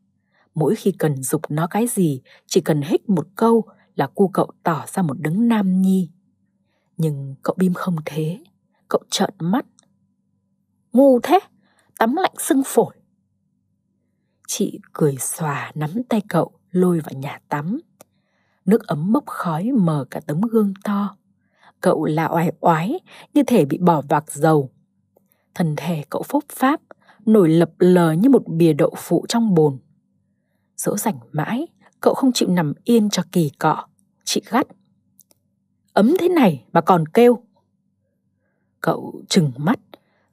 Mỗi 0.56 0.76
khi 0.76 0.92
cần 0.92 1.24
dục 1.24 1.42
nó 1.50 1.68
cái 1.68 1.88
gì, 1.88 2.22
chỉ 2.46 2.62
cần 2.62 2.82
hích 2.82 3.10
một 3.10 3.28
câu 3.36 3.66
là 4.00 4.08
cu 4.08 4.28
cậu 4.28 4.52
tỏ 4.64 4.86
ra 4.88 5.04
một 5.04 5.20
đấng 5.20 5.48
nam 5.48 5.82
nhi. 5.82 6.10
Nhưng 6.98 7.36
cậu 7.44 7.56
bim 7.58 7.74
không 7.74 7.96
thế, 8.06 8.40
cậu 8.88 9.02
trợn 9.10 9.34
mắt. 9.40 9.66
Ngu 10.94 11.20
thế, 11.20 11.40
tắm 11.98 12.16
lạnh 12.16 12.34
sưng 12.38 12.62
phổi. 12.66 12.96
Chị 14.48 14.80
cười 14.94 15.18
xòa 15.18 15.72
nắm 15.76 15.90
tay 16.10 16.22
cậu 16.30 16.52
lôi 16.72 17.00
vào 17.00 17.20
nhà 17.20 17.40
tắm. 17.50 17.80
Nước 18.66 18.88
ấm 18.88 19.12
bốc 19.12 19.24
khói 19.28 19.72
mờ 19.72 20.06
cả 20.12 20.20
tấm 20.28 20.42
gương 20.42 20.74
to. 20.84 21.16
Cậu 21.82 22.06
là 22.06 22.28
oai 22.28 22.52
oái 22.60 23.00
như 23.34 23.44
thể 23.48 23.66
bị 23.66 23.78
bỏ 23.78 24.02
vạc 24.02 24.32
dầu. 24.32 24.70
Thân 25.54 25.76
thể 25.78 26.04
cậu 26.10 26.24
phốc 26.24 26.44
pháp, 26.50 26.82
nổi 27.26 27.50
lập 27.50 27.72
lờ 27.80 28.12
như 28.12 28.30
một 28.30 28.48
bìa 28.48 28.74
đậu 28.74 28.94
phụ 28.98 29.26
trong 29.30 29.54
bồn. 29.54 29.78
Dỗ 30.78 30.98
rảnh 30.98 31.20
mãi, 31.32 31.68
cậu 32.02 32.14
không 32.14 32.32
chịu 32.32 32.50
nằm 32.50 32.74
yên 32.84 33.10
cho 33.10 33.24
kỳ 33.32 33.52
cọ. 33.60 33.89
Chị 34.32 34.42
gắt. 34.50 34.68
Ấm 35.94 36.14
thế 36.20 36.30
này 36.30 36.66
mà 36.72 36.82
còn 36.82 37.06
kêu. 37.08 37.44
Cậu 38.82 39.22
trừng 39.30 39.52
mắt, 39.58 39.80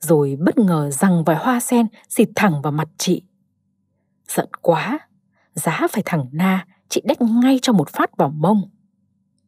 rồi 0.01 0.37
bất 0.41 0.59
ngờ 0.59 0.91
rằng 0.91 1.25
vài 1.25 1.37
hoa 1.37 1.61
sen 1.61 1.87
xịt 2.09 2.29
thẳng 2.37 2.63
vào 2.63 2.73
mặt 2.73 2.89
chị. 2.99 3.23
Giận 4.29 4.49
quá, 4.63 4.99
giá 5.55 5.87
phải 5.91 6.03
thẳng 6.07 6.27
Na, 6.33 6.67
chị 6.89 7.03
đách 7.05 7.23
ngay 7.23 7.59
cho 7.63 7.73
một 7.73 7.89
phát 7.89 8.17
vào 8.17 8.29
mông. 8.29 8.71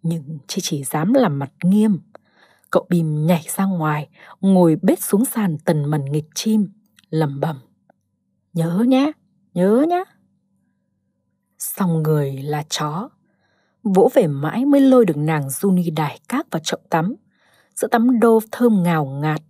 Nhưng 0.03 0.39
chị 0.47 0.61
chỉ 0.65 0.85
dám 0.85 1.15
làm 1.15 1.39
mặt 1.39 1.53
nghiêm. 1.63 2.01
Cậu 2.71 2.87
bìm 2.89 3.27
nhảy 3.27 3.47
ra 3.57 3.65
ngoài, 3.65 4.09
ngồi 4.41 4.77
bết 4.83 5.03
xuống 5.03 5.25
sàn 5.25 5.59
tần 5.65 5.91
mần 5.91 6.05
nghịch 6.05 6.29
chim, 6.35 6.69
lầm 7.11 7.41
bầm. 7.41 7.61
Nhớ 8.53 8.85
nhé, 8.89 9.13
nhớ 9.55 9.87
nhé. 9.89 10.05
Xong 11.59 12.03
người 12.03 12.43
là 12.43 12.63
chó. 12.69 13.09
Vỗ 13.95 14.11
về 14.15 14.27
mãi 14.27 14.65
mới 14.65 14.81
lôi 14.81 15.05
được 15.07 15.17
nàng 15.17 15.49
Juni 15.49 15.95
đài 15.95 16.21
cát 16.29 16.51
vào 16.51 16.61
chậu 16.65 16.81
tắm. 16.91 17.15
Sữa 17.77 17.89
tắm 17.91 18.21
đô 18.21 18.41
thơm 18.53 18.83
ngào 18.83 19.05
ngạt. 19.05 19.41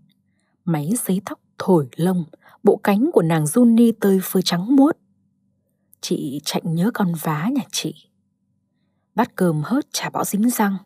Máy 0.65 0.93
giấy 1.07 1.23
tóc 1.25 1.41
thổi 1.59 1.89
lông, 1.97 2.25
bộ 2.63 2.77
cánh 2.77 3.11
của 3.13 3.23
nàng 3.23 3.45
Juni 3.45 3.93
tơi 4.01 4.21
phơi 4.23 4.43
trắng 4.43 4.77
muốt. 4.77 4.97
Chị 6.01 6.41
chạy 6.45 6.63
nhớ 6.65 6.91
con 6.95 7.13
vá 7.23 7.49
nhà 7.53 7.63
chị. 7.73 7.95
Bát 9.15 9.37
cơm 9.37 9.63
hớt 9.65 9.87
chả 9.93 10.11
bỏ 10.11 10.25
dính 10.25 10.51
răng. 10.51 10.77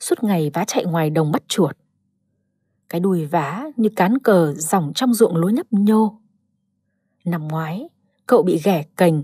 Suốt 0.00 0.24
ngày 0.24 0.50
vá 0.54 0.64
chạy 0.64 0.84
ngoài 0.84 1.10
đồng 1.10 1.32
bắt 1.32 1.42
chuột. 1.48 1.76
Cái 2.88 3.00
đùi 3.00 3.26
vá 3.26 3.64
như 3.76 3.88
cán 3.96 4.18
cờ 4.18 4.54
dòng 4.56 4.92
trong 4.94 5.14
ruộng 5.14 5.36
lúa 5.36 5.48
nhấp 5.48 5.66
nhô. 5.70 6.20
Năm 7.24 7.48
ngoái, 7.48 7.88
cậu 8.26 8.42
bị 8.42 8.60
ghẻ 8.64 8.84
cành, 8.96 9.22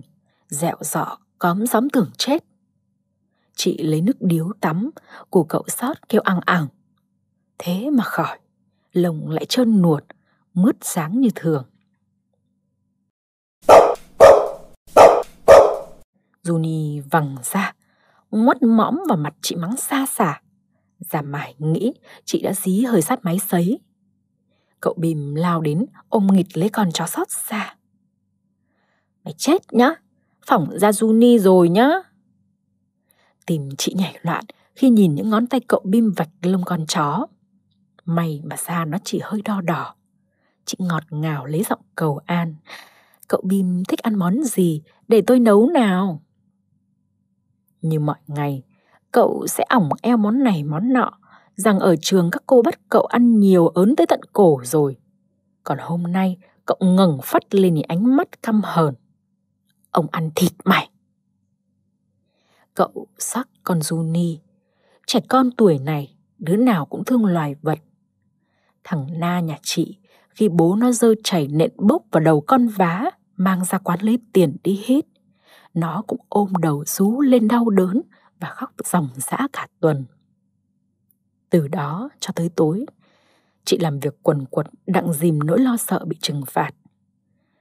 dẹo 0.48 0.76
dọ, 0.80 1.18
cóm 1.38 1.66
gióm 1.66 1.90
tưởng 1.90 2.10
chết. 2.18 2.48
Chị 3.61 3.79
lấy 3.79 4.00
nước 4.00 4.17
điếu 4.21 4.53
tắm, 4.61 4.91
của 5.31 5.45
cậu 5.45 5.65
sót 5.69 6.09
kêu 6.09 6.21
ăng 6.21 6.41
ẳng. 6.47 6.67
Thế 7.59 7.91
mà 7.91 8.05
khỏi, 8.05 8.38
lồng 8.93 9.31
lại 9.31 9.45
trơn 9.45 9.83
nuột, 9.83 10.05
mướt 10.55 10.77
sáng 10.81 11.21
như 11.21 11.29
thường. 11.35 11.65
Juni 16.45 17.03
vằng 17.11 17.37
ra, 17.43 17.75
ngoắt 18.31 18.62
mõm 18.62 18.99
vào 19.09 19.17
mặt 19.17 19.35
chị 19.43 19.57
mắng 19.57 19.77
xa 19.77 20.07
xả. 20.07 20.41
Giả 20.99 21.23
mải 21.23 21.55
nghĩ 21.59 21.93
chị 22.25 22.43
đã 22.43 22.53
dí 22.53 22.83
hơi 22.83 23.03
sát 23.03 23.25
máy 23.25 23.38
sấy. 23.49 23.79
Cậu 24.81 24.95
bìm 24.97 25.35
lao 25.35 25.61
đến 25.61 25.87
ôm 26.09 26.27
nghịch 26.33 26.57
lấy 26.57 26.69
con 26.69 26.93
chó 26.93 27.07
sót 27.07 27.31
xa. 27.31 27.77
Mày 29.25 29.35
chết 29.38 29.73
nhá, 29.73 29.95
phỏng 30.47 30.79
ra 30.79 30.91
Juni 30.91 31.38
rồi 31.38 31.69
nhá. 31.69 31.88
Tìm 33.49 33.69
chị 33.78 33.95
nhảy 33.97 34.19
loạn 34.23 34.45
khi 34.75 34.90
nhìn 34.90 35.14
những 35.14 35.31
ngón 35.31 35.47
tay 35.47 35.61
cậu 35.61 35.81
bim 35.85 36.12
vạch 36.17 36.28
lông 36.43 36.64
con 36.64 36.87
chó. 36.87 37.26
May 38.05 38.43
mà 38.45 38.57
da 38.57 38.85
nó 38.85 38.99
chỉ 39.05 39.21
hơi 39.23 39.43
đo 39.43 39.61
đỏ. 39.61 39.95
Chị 40.64 40.76
ngọt 40.81 41.02
ngào 41.11 41.47
lấy 41.47 41.64
giọng 41.69 41.81
cầu 41.95 42.21
an. 42.26 42.55
Cậu 43.28 43.40
bim 43.45 43.85
thích 43.85 43.99
ăn 44.02 44.14
món 44.14 44.45
gì 44.45 44.83
để 45.09 45.23
tôi 45.26 45.40
nấu 45.40 45.69
nào? 45.69 46.23
Như 47.83 48.00
mọi 48.00 48.19
ngày, 48.26 48.62
cậu 49.12 49.47
sẽ 49.47 49.64
ỏng 49.69 49.88
eo 50.02 50.17
món 50.17 50.43
này 50.43 50.64
món 50.64 50.93
nọ, 50.93 51.11
rằng 51.55 51.78
ở 51.78 51.97
trường 51.97 52.31
các 52.31 52.43
cô 52.47 52.62
bắt 52.62 52.81
cậu 52.88 53.02
ăn 53.02 53.40
nhiều 53.40 53.69
ớn 53.69 53.97
tới 53.97 54.07
tận 54.07 54.21
cổ 54.33 54.61
rồi. 54.64 54.97
Còn 55.64 55.78
hôm 55.81 56.02
nay, 56.02 56.37
cậu 56.67 56.78
ngẩng 56.81 57.19
phát 57.23 57.55
lên 57.55 57.83
ánh 57.88 58.17
mắt 58.17 58.43
căm 58.43 58.61
hờn. 58.64 58.95
Ông 59.90 60.07
ăn 60.11 60.31
thịt 60.35 60.52
mày. 60.64 60.90
Cậu 62.78 63.06
sắc 63.18 63.49
con 63.64 63.78
Juni. 63.78 64.37
Trẻ 65.06 65.20
con 65.28 65.50
tuổi 65.56 65.78
này, 65.78 66.16
đứa 66.38 66.56
nào 66.56 66.87
cũng 66.87 67.04
thương 67.04 67.25
loài 67.25 67.54
vật. 67.62 67.78
Thằng 68.85 69.06
Na 69.20 69.40
nhà 69.40 69.58
chị, 69.62 69.99
khi 70.30 70.49
bố 70.49 70.76
nó 70.76 70.92
rơi 70.92 71.14
chảy 71.25 71.49
nện 71.49 71.73
bốc 71.76 72.02
vào 72.11 72.20
đầu 72.20 72.40
con 72.40 72.68
vá, 72.68 73.11
mang 73.37 73.64
ra 73.64 73.78
quán 73.78 74.00
lấy 74.02 74.18
tiền 74.32 74.56
đi 74.62 74.82
hết 74.87 75.06
nó 75.75 76.02
cũng 76.06 76.20
ôm 76.28 76.52
đầu 76.61 76.85
rú 76.87 77.20
lên 77.20 77.49
đau 77.49 77.70
đớn 77.70 78.02
và 78.40 78.49
khóc 78.49 78.70
ròng 78.85 79.08
rã 79.16 79.38
cả 79.52 79.66
tuần. 79.80 80.04
Từ 81.50 81.68
đó 81.68 82.08
cho 82.20 82.32
tới 82.35 82.50
tối, 82.56 82.87
chị 83.64 83.78
làm 83.78 84.00
việc 84.00 84.23
quần 84.23 84.44
quật 84.44 84.66
đặng 84.87 85.12
dìm 85.12 85.38
nỗi 85.38 85.58
lo 85.61 85.76
sợ 85.76 86.04
bị 86.04 86.16
trừng 86.20 86.42
phạt. 86.47 86.70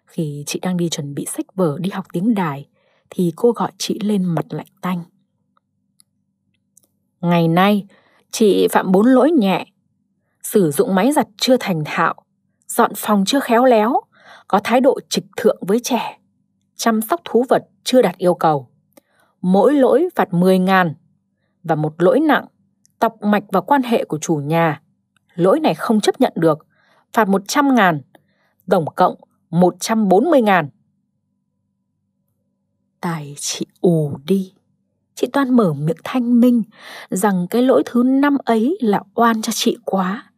Khi 0.06 0.44
chị 0.48 0.60
đang 0.60 0.78
đi 0.78 0.90
chuẩn 0.90 1.14
bị 1.14 1.26
sách 1.26 1.56
vở 1.56 1.78
đi 1.82 1.90
học 1.90 2.06
tiếng 2.14 2.34
đài, 2.36 2.68
thì 3.10 3.34
cô 3.36 3.52
gọi 3.52 3.72
chị 3.78 4.00
lên 4.04 4.26
mặt 4.26 4.46
lạnh 4.50 4.68
tanh. 4.82 5.04
Ngày 7.22 7.48
nay, 7.48 7.86
chị 8.32 8.68
phạm 8.72 8.92
bốn 8.92 9.08
lỗi 9.08 9.32
nhẹ. 9.32 9.66
Sử 10.44 10.72
dụng 10.72 10.96
máy 10.96 11.12
giặt 11.12 11.28
chưa 11.38 11.58
thành 11.60 11.84
thạo, 11.86 12.16
dọn 12.68 12.92
phòng 12.96 13.24
chưa 13.28 13.40
khéo 13.40 13.66
léo, 13.66 14.02
có 14.48 14.60
thái 14.64 14.82
độ 14.82 15.00
trịch 15.10 15.26
thượng 15.38 15.58
với 15.62 15.80
trẻ, 15.84 16.20
chăm 16.76 17.02
sóc 17.02 17.22
thú 17.26 17.46
vật 17.50 17.64
chưa 17.84 18.02
đạt 18.02 18.18
yêu 18.18 18.34
cầu. 18.34 18.70
Mỗi 19.42 19.74
lỗi 19.74 20.10
phạt 20.16 20.34
10 20.34 20.60
ngàn 20.60 20.94
và 21.64 21.76
một 21.76 21.94
lỗi 21.98 22.20
nặng, 22.20 22.46
tọc 23.00 23.22
mạch 23.22 23.44
vào 23.52 23.62
quan 23.62 23.84
hệ 23.84 24.06
của 24.06 24.18
chủ 24.18 24.36
nhà. 24.36 24.82
Lỗi 25.36 25.60
này 25.60 25.74
không 25.74 26.02
chấp 26.02 26.22
nhận 26.22 26.34
được, 26.36 26.68
phạt 27.14 27.28
100 27.28 27.76
ngàn, 27.76 28.02
tổng 28.70 28.86
cộng 28.96 29.16
140 29.50 30.42
ngàn. 30.42 30.70
Tài 33.02 33.36
chị 33.40 33.66
ù 33.82 34.18
đi. 34.26 34.54
Chị 35.16 35.28
Toan 35.34 35.56
mở 35.56 35.74
miệng 35.74 35.98
thanh 36.04 36.40
minh 36.40 36.64
rằng 37.10 37.48
cái 37.50 37.62
lỗi 37.62 37.84
thứ 37.86 38.04
năm 38.04 38.38
ấy 38.46 38.78
là 38.82 39.02
oan 39.16 39.42
cho 39.42 39.52
chị 39.56 39.78
quá. 39.86 40.32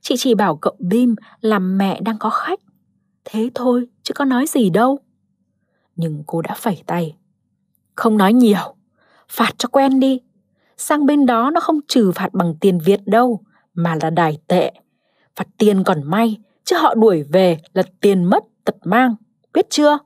Chị 0.00 0.14
chỉ 0.18 0.34
bảo 0.34 0.56
cậu 0.56 0.76
Bim 0.78 1.14
là 1.40 1.58
mẹ 1.58 2.00
đang 2.00 2.18
có 2.18 2.30
khách. 2.30 2.60
Thế 3.24 3.50
thôi, 3.54 3.86
chứ 4.02 4.14
có 4.14 4.24
nói 4.24 4.46
gì 4.46 4.70
đâu 4.70 4.98
nhưng 5.96 6.22
cô 6.26 6.42
đã 6.42 6.54
phẩy 6.54 6.82
tay. 6.86 7.16
Không 7.94 8.16
nói 8.16 8.32
nhiều, 8.32 8.74
phạt 9.28 9.54
cho 9.58 9.68
quen 9.68 10.00
đi. 10.00 10.20
Sang 10.76 11.06
bên 11.06 11.26
đó 11.26 11.50
nó 11.50 11.60
không 11.60 11.80
trừ 11.88 12.12
phạt 12.14 12.28
bằng 12.32 12.54
tiền 12.60 12.78
Việt 12.78 13.00
đâu, 13.06 13.40
mà 13.74 13.96
là 14.02 14.10
đài 14.10 14.38
tệ. 14.46 14.72
Phạt 15.36 15.46
tiền 15.58 15.84
còn 15.84 16.02
may, 16.02 16.36
chứ 16.64 16.76
họ 16.76 16.94
đuổi 16.94 17.22
về 17.22 17.58
là 17.72 17.82
tiền 18.00 18.24
mất 18.24 18.44
tật 18.64 18.76
mang, 18.84 19.14
biết 19.52 19.70
chưa? 19.70 19.98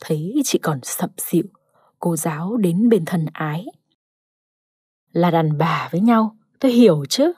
Thấy 0.00 0.42
chị 0.44 0.58
còn 0.58 0.78
sậm 0.82 1.10
xịu, 1.18 1.44
cô 1.98 2.16
giáo 2.16 2.56
đến 2.56 2.88
bên 2.88 3.04
thân 3.04 3.26
ái. 3.32 3.64
Là 5.12 5.30
đàn 5.30 5.58
bà 5.58 5.88
với 5.92 6.00
nhau, 6.00 6.36
tôi 6.58 6.72
hiểu 6.72 7.04
chứ. 7.08 7.32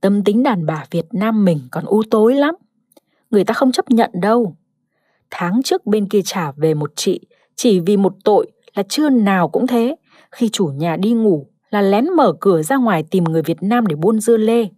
Tâm 0.00 0.24
tính 0.24 0.42
đàn 0.42 0.66
bà 0.66 0.84
Việt 0.90 1.06
Nam 1.12 1.44
mình 1.44 1.60
còn 1.70 1.84
u 1.84 2.02
tối 2.10 2.34
lắm. 2.34 2.54
Người 3.30 3.44
ta 3.44 3.54
không 3.54 3.72
chấp 3.72 3.90
nhận 3.90 4.10
đâu 4.14 4.56
tháng 5.30 5.62
trước 5.62 5.86
bên 5.86 6.08
kia 6.08 6.20
trả 6.24 6.52
về 6.52 6.74
một 6.74 6.92
chị 6.96 7.20
chỉ 7.56 7.80
vì 7.80 7.96
một 7.96 8.14
tội 8.24 8.50
là 8.74 8.82
chưa 8.88 9.10
nào 9.10 9.48
cũng 9.48 9.66
thế 9.66 9.96
khi 10.30 10.48
chủ 10.48 10.66
nhà 10.66 10.96
đi 10.96 11.12
ngủ 11.12 11.46
là 11.70 11.82
lén 11.82 12.06
mở 12.16 12.32
cửa 12.40 12.62
ra 12.62 12.76
ngoài 12.76 13.04
tìm 13.10 13.24
người 13.24 13.42
Việt 13.42 13.62
Nam 13.62 13.86
để 13.86 13.96
buôn 13.96 14.20
dưa 14.20 14.36
lê. 14.36 14.68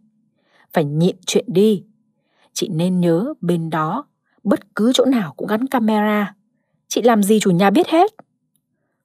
Phải 0.72 0.84
nhịn 0.84 1.16
chuyện 1.26 1.44
đi. 1.49 1.84
Chị 2.52 2.68
nên 2.68 3.00
nhớ 3.00 3.34
bên 3.40 3.70
đó, 3.70 4.06
bất 4.44 4.75
cứ 4.75 4.92
chỗ 4.94 5.04
nào 5.04 5.34
cũng 5.37 5.46
gắn 5.46 5.66
camera. 5.66 6.34
Chị 6.90 7.02
làm 7.02 7.23
gì 7.23 7.40
chủ 7.40 7.50
nhà 7.50 7.70
biết 7.70 7.88
hết. 7.88 8.11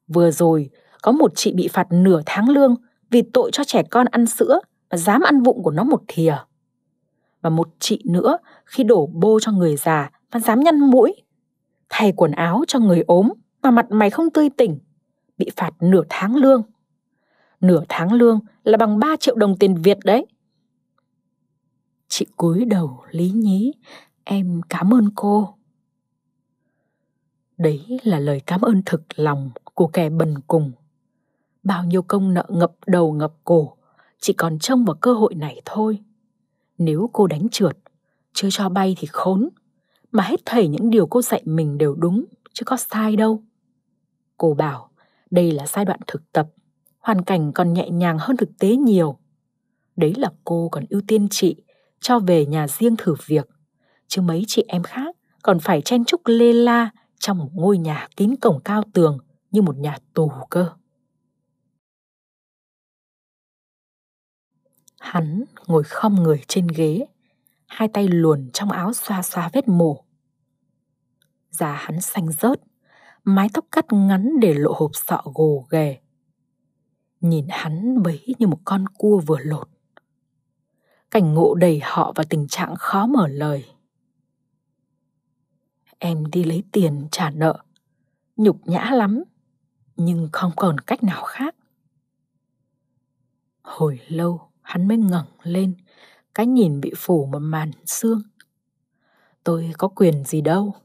Vừa 0.07 0.31
rồi, 0.31 0.69
có 1.01 1.11
một 1.11 1.31
chị 1.35 1.53
bị 1.53 1.67
phạt 1.67 1.87
nửa 1.91 2.21
tháng 2.25 2.49
lương 2.49 2.75
vì 3.09 3.21
tội 3.21 3.51
cho 3.53 3.63
trẻ 3.63 3.83
con 3.91 4.07
ăn 4.11 4.25
sữa 4.25 4.59
và 4.89 4.97
dám 4.97 5.21
ăn 5.21 5.43
vụng 5.43 5.63
của 5.63 5.71
nó 5.71 5.83
một 5.83 6.01
thìa. 6.07 6.35
Và 7.41 7.49
một 7.49 7.69
chị 7.79 8.01
nữa 8.05 8.37
khi 8.65 8.83
đổ 8.83 9.07
bô 9.07 9.39
cho 9.39 9.51
người 9.51 9.75
già 9.75 10.09
và 10.31 10.39
dám 10.39 10.59
nhăn 10.59 10.79
mũi. 10.79 11.15
Thay 11.89 12.13
quần 12.15 12.31
áo 12.31 12.63
cho 12.67 12.79
người 12.79 13.03
ốm 13.07 13.29
mà 13.61 13.71
mặt 13.71 13.85
mày 13.89 14.09
không 14.09 14.29
tươi 14.29 14.49
tỉnh, 14.49 14.79
bị 15.37 15.49
phạt 15.55 15.71
nửa 15.79 16.03
tháng 16.09 16.35
lương. 16.35 16.63
Nửa 17.61 17.83
tháng 17.89 18.13
lương 18.13 18.39
là 18.63 18.77
bằng 18.77 18.99
3 18.99 19.15
triệu 19.15 19.35
đồng 19.35 19.57
tiền 19.57 19.75
Việt 19.75 19.97
đấy. 20.03 20.25
Chị 22.07 22.25
cúi 22.37 22.65
đầu 22.65 23.03
lý 23.11 23.29
nhí, 23.29 23.71
em 24.23 24.61
cảm 24.69 24.93
ơn 24.93 25.09
cô. 25.15 25.54
Đấy 27.57 27.99
là 28.03 28.19
lời 28.19 28.41
cảm 28.45 28.61
ơn 28.61 28.81
thực 28.85 29.19
lòng 29.19 29.51
của 29.73 29.87
kẻ 29.87 30.09
bần 30.09 30.35
cùng. 30.47 30.71
Bao 31.63 31.83
nhiêu 31.83 32.01
công 32.01 32.33
nợ 32.33 32.45
ngập 32.49 32.71
đầu 32.87 33.11
ngập 33.11 33.33
cổ, 33.43 33.73
chỉ 34.19 34.33
còn 34.33 34.59
trông 34.59 34.85
vào 34.85 34.95
cơ 35.01 35.13
hội 35.13 35.35
này 35.35 35.61
thôi. 35.65 35.99
Nếu 36.77 37.09
cô 37.13 37.27
đánh 37.27 37.47
trượt, 37.51 37.77
chưa 38.33 38.47
cho 38.51 38.69
bay 38.69 38.95
thì 38.99 39.07
khốn, 39.11 39.49
mà 40.11 40.23
hết 40.23 40.39
thảy 40.45 40.67
những 40.67 40.89
điều 40.89 41.07
cô 41.07 41.21
dạy 41.21 41.41
mình 41.45 41.77
đều 41.77 41.95
đúng, 41.95 42.25
chứ 42.53 42.63
có 42.65 42.77
sai 42.77 43.15
đâu. 43.15 43.43
Cô 44.37 44.53
bảo 44.53 44.89
đây 45.31 45.51
là 45.51 45.67
giai 45.67 45.85
đoạn 45.85 45.99
thực 46.07 46.31
tập, 46.31 46.47
hoàn 46.99 47.21
cảnh 47.21 47.51
còn 47.53 47.73
nhẹ 47.73 47.89
nhàng 47.89 48.17
hơn 48.19 48.37
thực 48.37 48.49
tế 48.59 48.75
nhiều. 48.75 49.17
Đấy 49.95 50.13
là 50.17 50.29
cô 50.43 50.69
còn 50.71 50.85
ưu 50.89 51.01
tiên 51.07 51.27
chị 51.31 51.55
cho 51.99 52.19
về 52.19 52.45
nhà 52.45 52.67
riêng 52.67 52.95
thử 52.97 53.15
việc, 53.25 53.49
chứ 54.07 54.21
mấy 54.21 54.43
chị 54.47 54.63
em 54.67 54.83
khác 54.83 55.15
còn 55.43 55.59
phải 55.59 55.81
chen 55.81 56.05
chúc 56.05 56.21
lê 56.25 56.53
la 56.53 56.89
trong 57.19 57.37
một 57.37 57.49
ngôi 57.53 57.77
nhà 57.77 58.07
kín 58.17 58.35
cổng 58.41 58.59
cao 58.63 58.83
tường 58.93 59.17
như 59.51 59.61
một 59.61 59.77
nhà 59.77 59.97
tù 60.13 60.31
cơ. 60.49 60.69
Hắn 64.99 65.43
ngồi 65.67 65.83
khom 65.83 66.15
người 66.15 66.41
trên 66.47 66.67
ghế, 66.67 67.05
hai 67.67 67.87
tay 67.87 68.07
luồn 68.07 68.49
trong 68.53 68.71
áo 68.71 68.93
xoa 68.93 69.21
xoa 69.21 69.49
vết 69.53 69.67
mổ. 69.67 70.03
Da 71.49 71.73
hắn 71.73 72.01
xanh 72.01 72.31
rớt, 72.31 72.61
mái 73.23 73.49
tóc 73.53 73.65
cắt 73.71 73.85
ngắn 73.93 74.39
để 74.41 74.53
lộ 74.53 74.73
hộp 74.73 74.91
sọ 74.93 75.21
gồ 75.33 75.65
ghề. 75.69 75.97
Nhìn 77.21 77.45
hắn 77.49 78.03
bấy 78.03 78.35
như 78.39 78.47
một 78.47 78.59
con 78.65 78.85
cua 78.97 79.19
vừa 79.19 79.39
lột. 79.39 79.69
Cảnh 81.11 81.33
ngộ 81.33 81.55
đầy 81.55 81.79
họ 81.83 82.13
vào 82.15 82.25
tình 82.29 82.47
trạng 82.47 82.75
khó 82.75 83.05
mở 83.05 83.27
lời. 83.27 83.65
Em 85.99 86.25
đi 86.25 86.43
lấy 86.43 86.63
tiền 86.71 87.07
trả 87.11 87.29
nợ, 87.29 87.63
nhục 88.37 88.67
nhã 88.67 88.89
lắm, 88.93 89.23
nhưng 89.95 90.29
không 90.33 90.51
còn 90.55 90.79
cách 90.79 91.03
nào 91.03 91.23
khác. 91.23 91.55
Hồi 93.61 93.99
lâu 94.07 94.49
hắn 94.61 94.87
mới 94.87 94.97
ngẩng 94.97 95.27
lên, 95.43 95.75
cái 96.33 96.45
nhìn 96.45 96.81
bị 96.81 96.93
phủ 96.97 97.25
một 97.25 97.39
màn 97.39 97.71
xương. 97.85 98.21
Tôi 99.43 99.73
có 99.77 99.87
quyền 99.87 100.23
gì 100.23 100.41
đâu. 100.41 100.75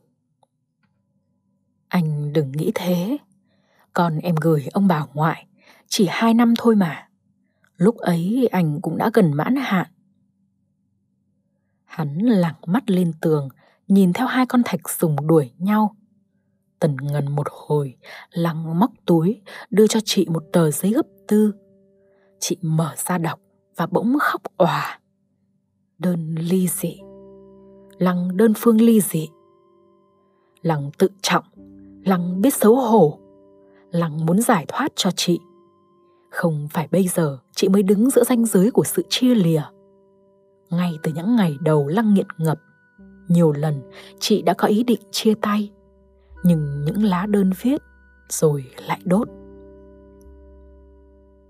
Anh 1.88 2.32
đừng 2.32 2.52
nghĩ 2.52 2.72
thế. 2.74 3.18
Còn 3.92 4.18
em 4.18 4.34
gửi 4.34 4.66
ông 4.72 4.88
bà 4.88 5.06
ngoại, 5.14 5.46
chỉ 5.88 6.06
hai 6.10 6.34
năm 6.34 6.54
thôi 6.58 6.76
mà. 6.76 7.08
Lúc 7.76 7.96
ấy 7.96 8.48
anh 8.52 8.80
cũng 8.80 8.98
đã 8.98 9.10
gần 9.14 9.32
mãn 9.32 9.56
hạn. 9.56 9.86
Hắn 11.84 12.18
lặng 12.18 12.54
mắt 12.66 12.90
lên 12.90 13.12
tường, 13.20 13.48
nhìn 13.90 14.12
theo 14.12 14.26
hai 14.26 14.46
con 14.46 14.62
thạch 14.64 14.88
sùng 14.88 15.16
đuổi 15.26 15.52
nhau. 15.58 15.96
Tần 16.78 16.96
ngần 16.96 17.32
một 17.32 17.46
hồi, 17.50 17.96
lăng 18.30 18.80
móc 18.80 18.90
túi, 19.06 19.40
đưa 19.70 19.86
cho 19.86 20.00
chị 20.04 20.26
một 20.30 20.44
tờ 20.52 20.70
giấy 20.70 20.92
gấp 20.92 21.06
tư. 21.28 21.52
Chị 22.38 22.56
mở 22.62 22.94
ra 22.96 23.18
đọc 23.18 23.40
và 23.76 23.86
bỗng 23.86 24.18
khóc 24.20 24.42
òa. 24.56 25.00
Đơn 25.98 26.34
ly 26.34 26.68
dị. 26.68 26.98
Lăng 27.98 28.36
đơn 28.36 28.52
phương 28.56 28.80
ly 28.80 29.00
dị. 29.00 29.28
Lăng 30.62 30.90
tự 30.98 31.08
trọng 31.22 31.44
Lăng 32.04 32.40
biết 32.40 32.54
xấu 32.54 32.76
hổ. 32.76 33.18
Lăng 33.90 34.26
muốn 34.26 34.42
giải 34.42 34.64
thoát 34.68 34.92
cho 34.96 35.10
chị. 35.16 35.40
Không 36.30 36.68
phải 36.70 36.88
bây 36.90 37.08
giờ 37.08 37.38
chị 37.54 37.68
mới 37.68 37.82
đứng 37.82 38.10
giữa 38.10 38.24
ranh 38.24 38.46
giới 38.46 38.70
của 38.70 38.84
sự 38.84 39.02
chia 39.08 39.34
lìa. 39.34 39.62
Ngay 40.70 40.98
từ 41.02 41.12
những 41.14 41.36
ngày 41.36 41.56
đầu 41.60 41.86
Lăng 41.86 42.14
nghiện 42.14 42.26
ngập, 42.38 42.58
nhiều 43.30 43.52
lần 43.52 43.82
chị 44.18 44.42
đã 44.42 44.54
có 44.54 44.68
ý 44.68 44.84
định 44.84 45.00
chia 45.10 45.34
tay. 45.34 45.70
Nhưng 46.44 46.84
những 46.84 47.04
lá 47.04 47.26
đơn 47.26 47.50
viết 47.60 47.82
rồi 48.28 48.64
lại 48.86 49.00
đốt. 49.04 49.28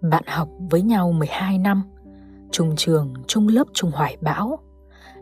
Bạn 0.00 0.22
học 0.26 0.48
với 0.70 0.82
nhau 0.82 1.12
12 1.12 1.58
năm, 1.58 1.82
chung 2.50 2.76
trường, 2.76 3.14
chung 3.26 3.48
lớp, 3.48 3.64
chung 3.72 3.90
hoài 3.90 4.16
bão, 4.20 4.58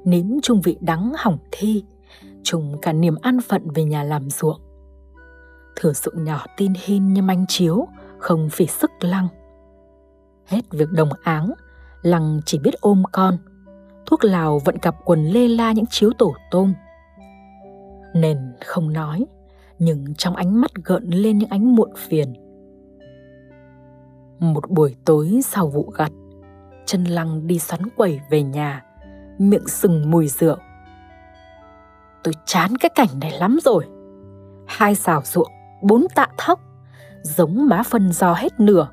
nếm 0.04 0.26
chung 0.42 0.60
vị 0.60 0.76
đắng 0.80 1.12
hỏng 1.18 1.38
thi, 1.50 1.84
chung 2.42 2.78
cả 2.82 2.92
niềm 2.92 3.14
an 3.22 3.40
phận 3.40 3.70
về 3.70 3.84
nhà 3.84 4.04
làm 4.04 4.30
ruộng 4.30 4.60
thử 5.80 5.92
sự 5.92 6.12
nhỏ 6.14 6.46
tin 6.56 6.72
hin 6.76 7.12
như 7.14 7.22
manh 7.22 7.46
chiếu, 7.48 7.88
không 8.18 8.48
phỉ 8.50 8.66
sức 8.66 8.90
lăng. 9.00 9.28
Hết 10.46 10.60
việc 10.70 10.92
đồng 10.92 11.10
áng, 11.22 11.52
lăng 12.02 12.40
chỉ 12.46 12.58
biết 12.58 12.74
ôm 12.80 13.02
con, 13.12 13.38
thuốc 14.08 14.24
lào 14.24 14.58
vẫn 14.58 14.78
cặp 14.78 14.96
quần 15.04 15.26
lê 15.26 15.48
la 15.48 15.72
những 15.72 15.86
chiếu 15.86 16.10
tổ 16.18 16.34
tôm. 16.50 16.74
Nền 18.14 18.38
không 18.64 18.92
nói, 18.92 19.26
nhưng 19.78 20.14
trong 20.14 20.36
ánh 20.36 20.60
mắt 20.60 20.70
gợn 20.84 21.04
lên 21.04 21.38
những 21.38 21.50
ánh 21.50 21.76
muộn 21.76 21.90
phiền. 21.96 22.34
Một 24.38 24.70
buổi 24.70 24.96
tối 25.04 25.40
sau 25.44 25.68
vụ 25.68 25.92
gặt, 25.96 26.12
chân 26.86 27.04
lăng 27.04 27.46
đi 27.46 27.58
xoắn 27.58 27.80
quẩy 27.96 28.20
về 28.30 28.42
nhà, 28.42 28.84
miệng 29.38 29.68
sừng 29.68 30.10
mùi 30.10 30.28
rượu. 30.28 30.56
Tôi 32.24 32.34
chán 32.44 32.76
cái 32.76 32.90
cảnh 32.94 33.20
này 33.20 33.32
lắm 33.40 33.58
rồi. 33.64 33.84
Hai 34.66 34.94
xào 34.94 35.22
ruộng, 35.24 35.52
bốn 35.82 36.06
tạ 36.14 36.26
thóc, 36.38 36.60
giống 37.22 37.68
má 37.68 37.82
phân 37.82 38.12
giò 38.12 38.34
hết 38.34 38.60
nửa, 38.60 38.88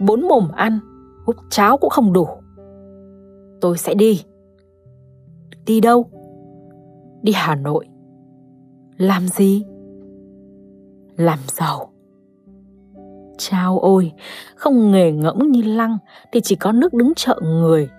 bốn 0.00 0.28
mồm 0.28 0.48
ăn, 0.56 0.78
hút 1.26 1.36
cháo 1.50 1.78
cũng 1.78 1.90
không 1.90 2.12
đủ. 2.12 2.28
Tôi 3.60 3.78
sẽ 3.78 3.94
đi. 3.94 4.24
Đi 5.68 5.80
đâu? 5.80 6.10
Đi 7.22 7.32
Hà 7.32 7.54
Nội. 7.54 7.86
Làm 8.96 9.28
gì? 9.28 9.64
Làm 11.16 11.38
giàu. 11.46 11.92
Chao 13.38 13.78
ôi, 13.78 14.12
không 14.56 14.90
nghề 14.90 15.12
ngẫm 15.12 15.38
như 15.38 15.62
lăng 15.62 15.98
thì 16.32 16.40
chỉ 16.40 16.56
có 16.56 16.72
nước 16.72 16.94
đứng 16.94 17.12
chợ 17.16 17.40
người, 17.42 17.90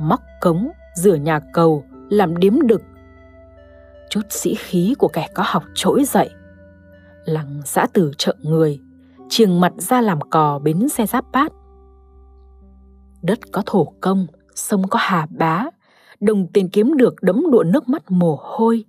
móc 0.00 0.20
cống, 0.40 0.68
rửa 0.94 1.14
nhà 1.14 1.40
cầu, 1.52 1.84
làm 2.10 2.36
điếm 2.36 2.66
đực. 2.66 2.82
Chút 4.10 4.22
sĩ 4.30 4.54
khí 4.54 4.94
của 4.98 5.08
kẻ 5.08 5.28
có 5.34 5.42
học 5.46 5.62
trỗi 5.74 6.04
dậy– 6.04 6.30
lăng 7.26 7.60
xã 7.64 7.86
tử 7.92 8.10
chợ 8.18 8.36
người, 8.42 8.80
chiềng 9.28 9.60
mặt 9.60 9.72
ra 9.78 10.00
làm 10.00 10.20
cò 10.20 10.58
bến 10.58 10.88
xe 10.88 11.06
giáp 11.06 11.24
bát. 11.32 11.52
Đất 13.22 13.38
có 13.52 13.62
thổ 13.66 13.84
công, 14.00 14.26
sông 14.54 14.88
có 14.88 14.98
hà 15.02 15.26
bá, 15.30 15.64
đồng 16.20 16.46
tiền 16.52 16.68
kiếm 16.68 16.96
được 16.96 17.14
đẫm 17.22 17.44
đụa 17.50 17.62
nước 17.62 17.88
mắt 17.88 18.10
mồ 18.10 18.38
hôi. 18.40 18.84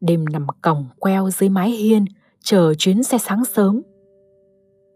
Đêm 0.00 0.24
nằm 0.24 0.46
còng 0.62 0.86
queo 0.98 1.30
dưới 1.30 1.48
mái 1.48 1.70
hiên, 1.70 2.04
chờ 2.42 2.74
chuyến 2.78 3.02
xe 3.02 3.18
sáng 3.18 3.44
sớm. 3.44 3.82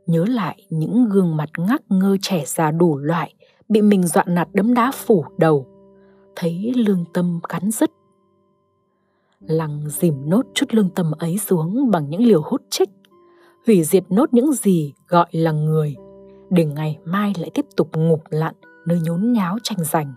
Nhớ 0.06 0.24
lại 0.28 0.66
những 0.70 1.08
gương 1.08 1.36
mặt 1.36 1.50
ngắc 1.58 1.82
ngơ 1.88 2.16
trẻ 2.22 2.44
già 2.46 2.70
đủ 2.70 2.98
loại, 2.98 3.34
bị 3.68 3.82
mình 3.82 4.06
dọa 4.06 4.24
nạt 4.26 4.48
đấm 4.52 4.74
đá 4.74 4.92
phủ 4.94 5.24
đầu, 5.38 5.66
thấy 6.36 6.72
lương 6.76 7.04
tâm 7.12 7.40
cắn 7.48 7.70
rứt 7.70 7.90
Lăng 9.46 9.88
dìm 9.88 10.14
nốt 10.30 10.42
chút 10.54 10.66
lương 10.70 10.90
tâm 10.90 11.12
ấy 11.18 11.38
xuống 11.38 11.90
bằng 11.90 12.10
những 12.10 12.24
liều 12.24 12.42
hút 12.42 12.62
trích, 12.70 12.90
hủy 13.66 13.84
diệt 13.84 14.04
nốt 14.08 14.32
những 14.32 14.52
gì 14.52 14.94
gọi 15.08 15.26
là 15.32 15.52
người, 15.52 15.96
để 16.50 16.64
ngày 16.64 16.98
mai 17.04 17.32
lại 17.38 17.50
tiếp 17.54 17.66
tục 17.76 17.88
ngụp 17.96 18.20
lặn 18.30 18.54
nơi 18.86 19.00
nhốn 19.00 19.32
nháo 19.32 19.58
tranh 19.62 19.78
giành. 19.84 20.14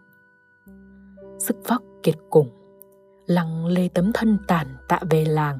Sức 1.46 1.58
vóc 1.68 1.82
kiệt 2.04 2.16
cùng, 2.30 2.50
Lăng 3.26 3.66
lê 3.66 3.90
tấm 3.94 4.12
thân 4.14 4.38
tàn 4.48 4.68
tạ 4.88 5.00
về 5.10 5.26
làng. 5.26 5.60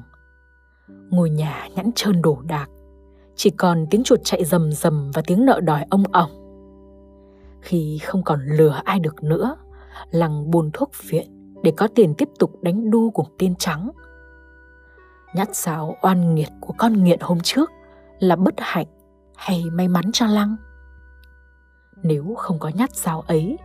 Ngôi 1.10 1.30
nhà 1.30 1.68
nhẵn 1.74 1.90
trơn 1.94 2.22
đổ 2.22 2.38
đạc, 2.48 2.66
chỉ 3.36 3.50
còn 3.50 3.86
tiếng 3.90 4.02
chuột 4.02 4.20
chạy 4.24 4.44
rầm 4.44 4.72
rầm 4.72 5.10
và 5.14 5.22
tiếng 5.26 5.44
nợ 5.44 5.60
đòi 5.60 5.84
ông 5.90 6.04
ổng. 6.12 6.30
Khi 7.60 7.98
không 8.04 8.22
còn 8.24 8.40
lừa 8.46 8.80
ai 8.84 9.00
được 9.00 9.22
nữa, 9.22 9.56
Lăng 10.10 10.50
buôn 10.50 10.70
thuốc 10.72 10.90
viện 11.08 11.54
để 11.62 11.72
có 11.76 11.88
tiền 11.94 12.14
tiếp 12.18 12.28
tục 12.38 12.62
đánh 12.62 12.90
đu 12.90 13.10
cùng 13.10 13.28
tiên 13.38 13.54
trắng. 13.58 13.90
Nhát 15.34 15.48
sao 15.52 15.96
oan 16.02 16.34
nghiệt 16.34 16.50
của 16.60 16.74
con 16.78 17.04
nghiện 17.04 17.20
hôm 17.20 17.40
trước 17.40 17.70
là 18.18 18.36
bất 18.36 18.54
hạnh 18.58 18.86
hay 19.36 19.64
may 19.72 19.88
mắn 19.88 20.04
cho 20.12 20.26
Lăng? 20.26 20.56
Nếu 22.02 22.34
không 22.36 22.58
có 22.58 22.70
nhát 22.74 22.96
dao 22.96 23.20
ấy, 23.20 23.56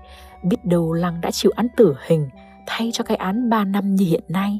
biết 0.44 0.66
đâu 0.66 0.94
Lăng 0.94 1.22
đã 1.22 1.32
chịu 1.32 1.52
án 1.56 1.68
tử 1.78 1.96
hình 2.08 2.30
thay 2.68 2.90
cho 2.94 3.04
cái 3.04 3.18
án 3.18 3.50
3 3.50 3.66
năm 3.66 3.96
như 3.96 4.06
hiện 4.06 4.24
nay. 4.30 4.60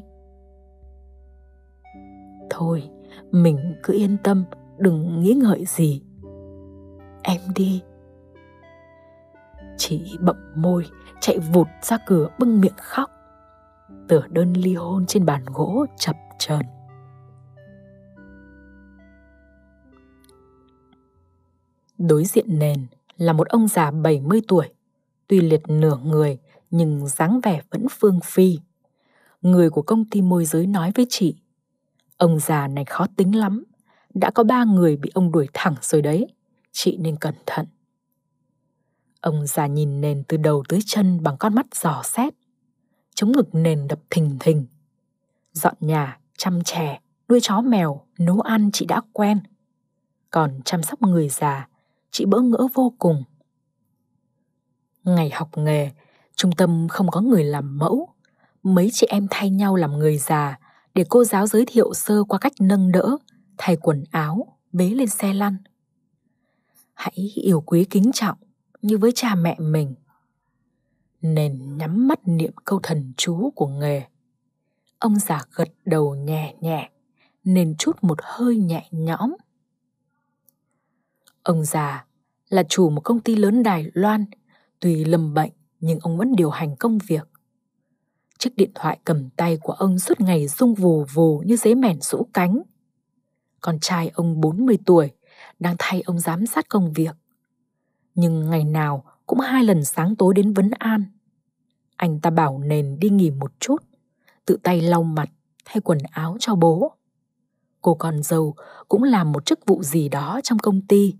Thôi, 2.50 2.90
mình 3.30 3.74
cứ 3.82 3.94
yên 3.94 4.16
tâm, 4.24 4.44
đừng 4.78 5.20
nghĩ 5.20 5.32
ngợi 5.32 5.64
gì. 5.66 6.02
Em 7.22 7.40
đi. 7.54 7.82
Chị 9.76 10.18
bậm 10.20 10.36
môi, 10.54 10.86
chạy 11.20 11.38
vụt 11.38 11.66
ra 11.82 11.98
cửa 12.06 12.28
bưng 12.38 12.60
miệng 12.60 12.76
khóc. 12.76 13.10
Tờ 14.08 14.20
đơn 14.28 14.52
ly 14.52 14.74
hôn 14.74 15.06
trên 15.06 15.26
bàn 15.26 15.44
gỗ 15.54 15.86
chập 15.96 16.16
chờn. 16.38 16.66
Đối 21.98 22.24
diện 22.24 22.58
nền 22.58 22.86
là 23.16 23.32
một 23.32 23.48
ông 23.48 23.68
già 23.68 23.90
70 23.90 24.40
tuổi, 24.48 24.68
tuy 25.26 25.40
liệt 25.40 25.62
nửa 25.68 25.96
người 26.04 26.38
nhưng 26.70 27.06
dáng 27.06 27.40
vẻ 27.42 27.60
vẫn 27.70 27.86
phương 27.90 28.20
phi. 28.24 28.58
Người 29.42 29.70
của 29.70 29.82
công 29.82 30.04
ty 30.04 30.22
môi 30.22 30.44
giới 30.44 30.66
nói 30.66 30.92
với 30.94 31.06
chị, 31.08 31.36
ông 32.16 32.38
già 32.38 32.68
này 32.68 32.84
khó 32.84 33.06
tính 33.16 33.36
lắm, 33.36 33.64
đã 34.14 34.30
có 34.30 34.44
ba 34.44 34.64
người 34.64 34.96
bị 34.96 35.10
ông 35.14 35.32
đuổi 35.32 35.48
thẳng 35.52 35.74
rồi 35.80 36.02
đấy, 36.02 36.26
chị 36.72 36.96
nên 36.96 37.16
cẩn 37.16 37.34
thận. 37.46 37.66
Ông 39.20 39.46
già 39.46 39.66
nhìn 39.66 40.00
nền 40.00 40.24
từ 40.28 40.36
đầu 40.36 40.62
tới 40.68 40.80
chân 40.86 41.22
bằng 41.22 41.36
con 41.38 41.54
mắt 41.54 41.66
giò 41.74 42.02
xét, 42.04 42.34
chống 43.14 43.32
ngực 43.32 43.54
nền 43.54 43.88
đập 43.88 44.00
thình 44.10 44.36
thình. 44.40 44.66
Dọn 45.52 45.74
nhà, 45.80 46.18
chăm 46.38 46.62
trẻ, 46.64 47.00
nuôi 47.28 47.40
chó 47.42 47.60
mèo, 47.60 48.06
nấu 48.18 48.40
ăn 48.40 48.70
chị 48.72 48.86
đã 48.86 49.00
quen. 49.12 49.40
Còn 50.30 50.60
chăm 50.64 50.82
sóc 50.82 51.02
người 51.02 51.28
già, 51.28 51.68
chị 52.10 52.24
bỡ 52.24 52.40
ngỡ 52.40 52.68
vô 52.74 52.92
cùng. 52.98 53.24
Ngày 55.04 55.30
học 55.30 55.58
nghề, 55.58 55.90
trung 56.36 56.52
tâm 56.52 56.88
không 56.88 57.10
có 57.10 57.20
người 57.20 57.44
làm 57.44 57.78
mẫu. 57.78 58.08
Mấy 58.62 58.90
chị 58.92 59.06
em 59.10 59.26
thay 59.30 59.50
nhau 59.50 59.76
làm 59.76 59.98
người 59.98 60.18
già 60.18 60.58
để 60.94 61.04
cô 61.08 61.24
giáo 61.24 61.46
giới 61.46 61.64
thiệu 61.66 61.94
sơ 61.94 62.24
qua 62.24 62.38
cách 62.38 62.52
nâng 62.60 62.92
đỡ, 62.92 63.16
thay 63.58 63.76
quần 63.76 64.04
áo, 64.10 64.58
bế 64.72 64.88
lên 64.90 65.08
xe 65.08 65.34
lăn. 65.34 65.56
Hãy 66.94 67.32
yêu 67.34 67.60
quý 67.60 67.84
kính 67.84 68.12
trọng 68.12 68.38
như 68.82 68.98
với 68.98 69.12
cha 69.14 69.34
mẹ 69.34 69.56
mình. 69.58 69.94
Nên 71.22 71.78
nhắm 71.78 72.08
mắt 72.08 72.20
niệm 72.24 72.52
câu 72.64 72.80
thần 72.82 73.12
chú 73.16 73.50
của 73.54 73.66
nghề. 73.66 74.02
Ông 74.98 75.18
già 75.18 75.40
gật 75.54 75.68
đầu 75.84 76.14
nhẹ 76.14 76.54
nhẹ, 76.60 76.90
nên 77.44 77.74
chút 77.78 77.96
một 78.02 78.18
hơi 78.22 78.56
nhẹ 78.56 78.88
nhõm. 78.90 79.36
Ông 81.42 81.64
già 81.64 82.06
là 82.48 82.62
chủ 82.68 82.90
một 82.90 83.00
công 83.00 83.20
ty 83.20 83.36
lớn 83.36 83.62
Đài 83.62 83.90
Loan, 83.94 84.24
tuy 84.82 85.04
lâm 85.04 85.34
bệnh 85.34 85.50
nhưng 85.80 85.98
ông 86.00 86.16
vẫn 86.16 86.36
điều 86.36 86.50
hành 86.50 86.76
công 86.76 86.98
việc. 86.98 87.28
Chiếc 88.38 88.56
điện 88.56 88.70
thoại 88.74 88.98
cầm 89.04 89.30
tay 89.30 89.58
của 89.62 89.72
ông 89.72 89.98
suốt 89.98 90.20
ngày 90.20 90.48
rung 90.48 90.74
vù 90.74 91.04
vù 91.04 91.42
như 91.46 91.56
giấy 91.56 91.74
mèn 91.74 92.00
rũ 92.00 92.26
cánh. 92.32 92.62
Con 93.60 93.78
trai 93.80 94.08
ông 94.14 94.40
40 94.40 94.78
tuổi 94.86 95.10
đang 95.58 95.76
thay 95.78 96.00
ông 96.00 96.18
giám 96.18 96.46
sát 96.46 96.68
công 96.68 96.92
việc. 96.92 97.16
Nhưng 98.14 98.50
ngày 98.50 98.64
nào 98.64 99.04
cũng 99.26 99.40
hai 99.40 99.64
lần 99.64 99.84
sáng 99.84 100.16
tối 100.16 100.34
đến 100.34 100.52
vấn 100.52 100.70
an. 100.70 101.04
Anh 101.96 102.20
ta 102.20 102.30
bảo 102.30 102.58
nền 102.58 102.98
đi 102.98 103.08
nghỉ 103.08 103.30
một 103.30 103.52
chút, 103.60 103.84
tự 104.46 104.58
tay 104.62 104.80
lau 104.80 105.02
mặt, 105.02 105.30
thay 105.64 105.80
quần 105.80 105.98
áo 106.10 106.36
cho 106.40 106.54
bố. 106.54 106.92
Cô 107.82 107.94
con 107.94 108.22
dâu 108.22 108.54
cũng 108.88 109.02
làm 109.02 109.32
một 109.32 109.46
chức 109.46 109.66
vụ 109.66 109.82
gì 109.82 110.08
đó 110.08 110.40
trong 110.44 110.58
công 110.58 110.80
ty. 110.86 111.14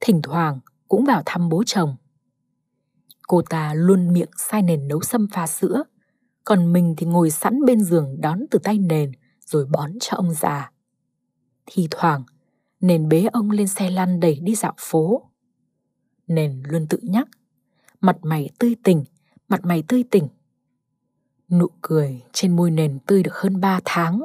Thỉnh 0.00 0.22
thoảng 0.22 0.60
cũng 0.88 1.04
vào 1.04 1.22
thăm 1.26 1.48
bố 1.48 1.62
chồng. 1.66 1.96
Cô 3.30 3.42
ta 3.42 3.74
luôn 3.74 4.12
miệng 4.12 4.30
sai 4.36 4.62
nền 4.62 4.88
nấu 4.88 5.00
sâm 5.00 5.28
pha 5.32 5.46
sữa, 5.46 5.84
còn 6.44 6.72
mình 6.72 6.94
thì 6.98 7.06
ngồi 7.06 7.30
sẵn 7.30 7.64
bên 7.64 7.80
giường 7.80 8.20
đón 8.20 8.40
từ 8.50 8.58
tay 8.58 8.78
nền 8.78 9.12
rồi 9.46 9.66
bón 9.66 9.92
cho 10.00 10.16
ông 10.16 10.34
già. 10.34 10.70
Thì 11.66 11.88
thoảng, 11.90 12.24
nền 12.80 13.08
bế 13.08 13.26
ông 13.32 13.50
lên 13.50 13.68
xe 13.68 13.90
lăn 13.90 14.20
đẩy 14.20 14.40
đi 14.42 14.54
dạo 14.54 14.74
phố. 14.78 15.30
Nền 16.26 16.62
luôn 16.66 16.86
tự 16.86 16.98
nhắc, 17.02 17.28
mặt 18.00 18.16
mày 18.22 18.50
tươi 18.58 18.76
tỉnh, 18.84 19.04
mặt 19.48 19.60
mày 19.64 19.82
tươi 19.88 20.04
tỉnh. 20.10 20.28
Nụ 21.50 21.66
cười 21.82 22.22
trên 22.32 22.56
môi 22.56 22.70
nền 22.70 22.98
tươi 22.98 23.22
được 23.22 23.34
hơn 23.34 23.60
ba 23.60 23.80
tháng, 23.84 24.20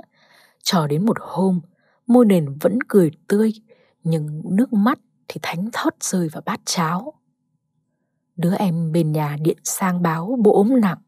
cho 0.64 0.88
đến 0.88 1.06
một 1.06 1.18
hôm, 1.20 1.62
môi 2.08 2.26
nền 2.26 2.58
vẫn 2.62 2.80
cười 2.88 3.12
tươi, 3.28 3.54
nhưng 4.04 4.42
nước 4.46 4.74
mắt 4.74 5.00
thì 5.28 5.40
thánh 5.44 5.70
thót 5.74 5.94
rơi 6.04 6.30
vào 6.30 6.42
bát 6.46 6.60
cháo. 6.66 7.14
Đứa 8.36 8.56
em 8.56 8.92
bên 8.92 9.12
nhà 9.12 9.38
điện 9.42 9.58
sang 9.64 10.02
báo 10.02 10.38
bố 10.42 10.54
ốm 10.54 10.82
nặng, 10.82 11.02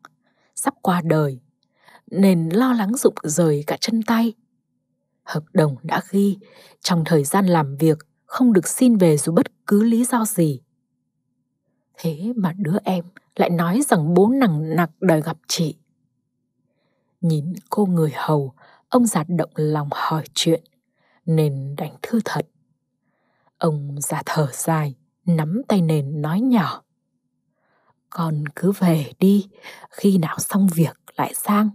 sắp 0.56 0.74
qua 0.82 1.02
đời, 1.06 1.40
nên 2.12 2.50
lo 2.50 2.74
lắng 2.74 2.92
rụng 2.98 3.16
rời 3.24 3.64
cả 3.68 3.78
chân 3.82 4.04
tay. 4.04 4.34
Hợp 5.24 5.44
đồng 5.54 5.76
đã 5.84 6.02
ghi, 6.10 6.38
trong 6.80 7.04
thời 7.06 7.24
gian 7.24 7.46
làm 7.46 7.78
việc 7.78 7.98
không 8.26 8.54
được 8.54 8.68
xin 8.68 8.98
về 8.98 9.18
dù 9.18 9.32
bất 9.32 9.68
cứ 9.68 9.84
lý 9.84 10.06
do 10.06 10.26
gì. 10.26 10.62
Thế 11.98 12.34
mà 12.36 12.54
đứa 12.58 12.78
em 12.84 13.06
lại 13.36 13.50
nói 13.50 13.82
rằng 13.88 14.14
bố 14.14 14.30
nặng 14.30 14.76
nặc 14.76 14.90
đòi 15.00 15.22
gặp 15.22 15.38
chị. 15.48 15.78
Nhìn 17.22 17.54
cô 17.70 17.86
người 17.86 18.12
hầu, 18.16 18.54
ông 18.90 19.06
già 19.06 19.24
động 19.28 19.52
lòng 19.56 19.90
hỏi 19.92 20.24
chuyện, 20.34 20.64
nên 21.26 21.76
đành 21.78 21.96
thư 22.02 22.20
thật. 22.26 22.48
Ông 23.58 23.96
già 24.02 24.24
thở 24.26 24.48
dài, 24.54 24.96
nắm 25.26 25.62
tay 25.68 25.82
nền 25.82 26.22
nói 26.22 26.42
nhỏ 26.42 26.84
con 28.10 28.44
cứ 28.56 28.72
về 28.72 29.12
đi, 29.20 29.48
khi 29.90 30.18
nào 30.18 30.40
xong 30.40 30.68
việc 30.76 30.98
lại 31.18 31.34
sang. 31.34 31.70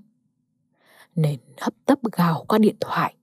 Nên 1.15 1.41
hấp 1.61 1.75
tấp 1.87 1.99
gào 2.13 2.45
qua 2.49 2.59
điện 2.59 2.77
thoại. 2.81 3.15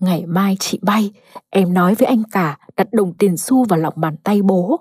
Ngày 0.00 0.26
mai 0.26 0.56
chị 0.60 0.78
bay, 0.82 1.12
em 1.50 1.74
nói 1.74 1.94
với 1.94 2.06
anh 2.06 2.22
cả 2.32 2.58
đặt 2.76 2.92
đồng 2.92 3.14
tiền 3.14 3.36
xu 3.36 3.64
vào 3.64 3.78
lòng 3.78 3.94
bàn 3.96 4.16
tay 4.16 4.42
bố. 4.42 4.80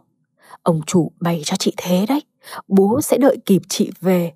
Ông 0.63 0.82
chủ 0.86 1.12
bày 1.20 1.42
cho 1.46 1.56
chị 1.60 1.74
thế 1.78 2.06
đấy, 2.10 2.24
bố 2.68 3.02
sẽ 3.02 3.18
đợi 3.18 3.38
kịp 3.46 3.62
chị 3.70 3.92
về. 4.02 4.34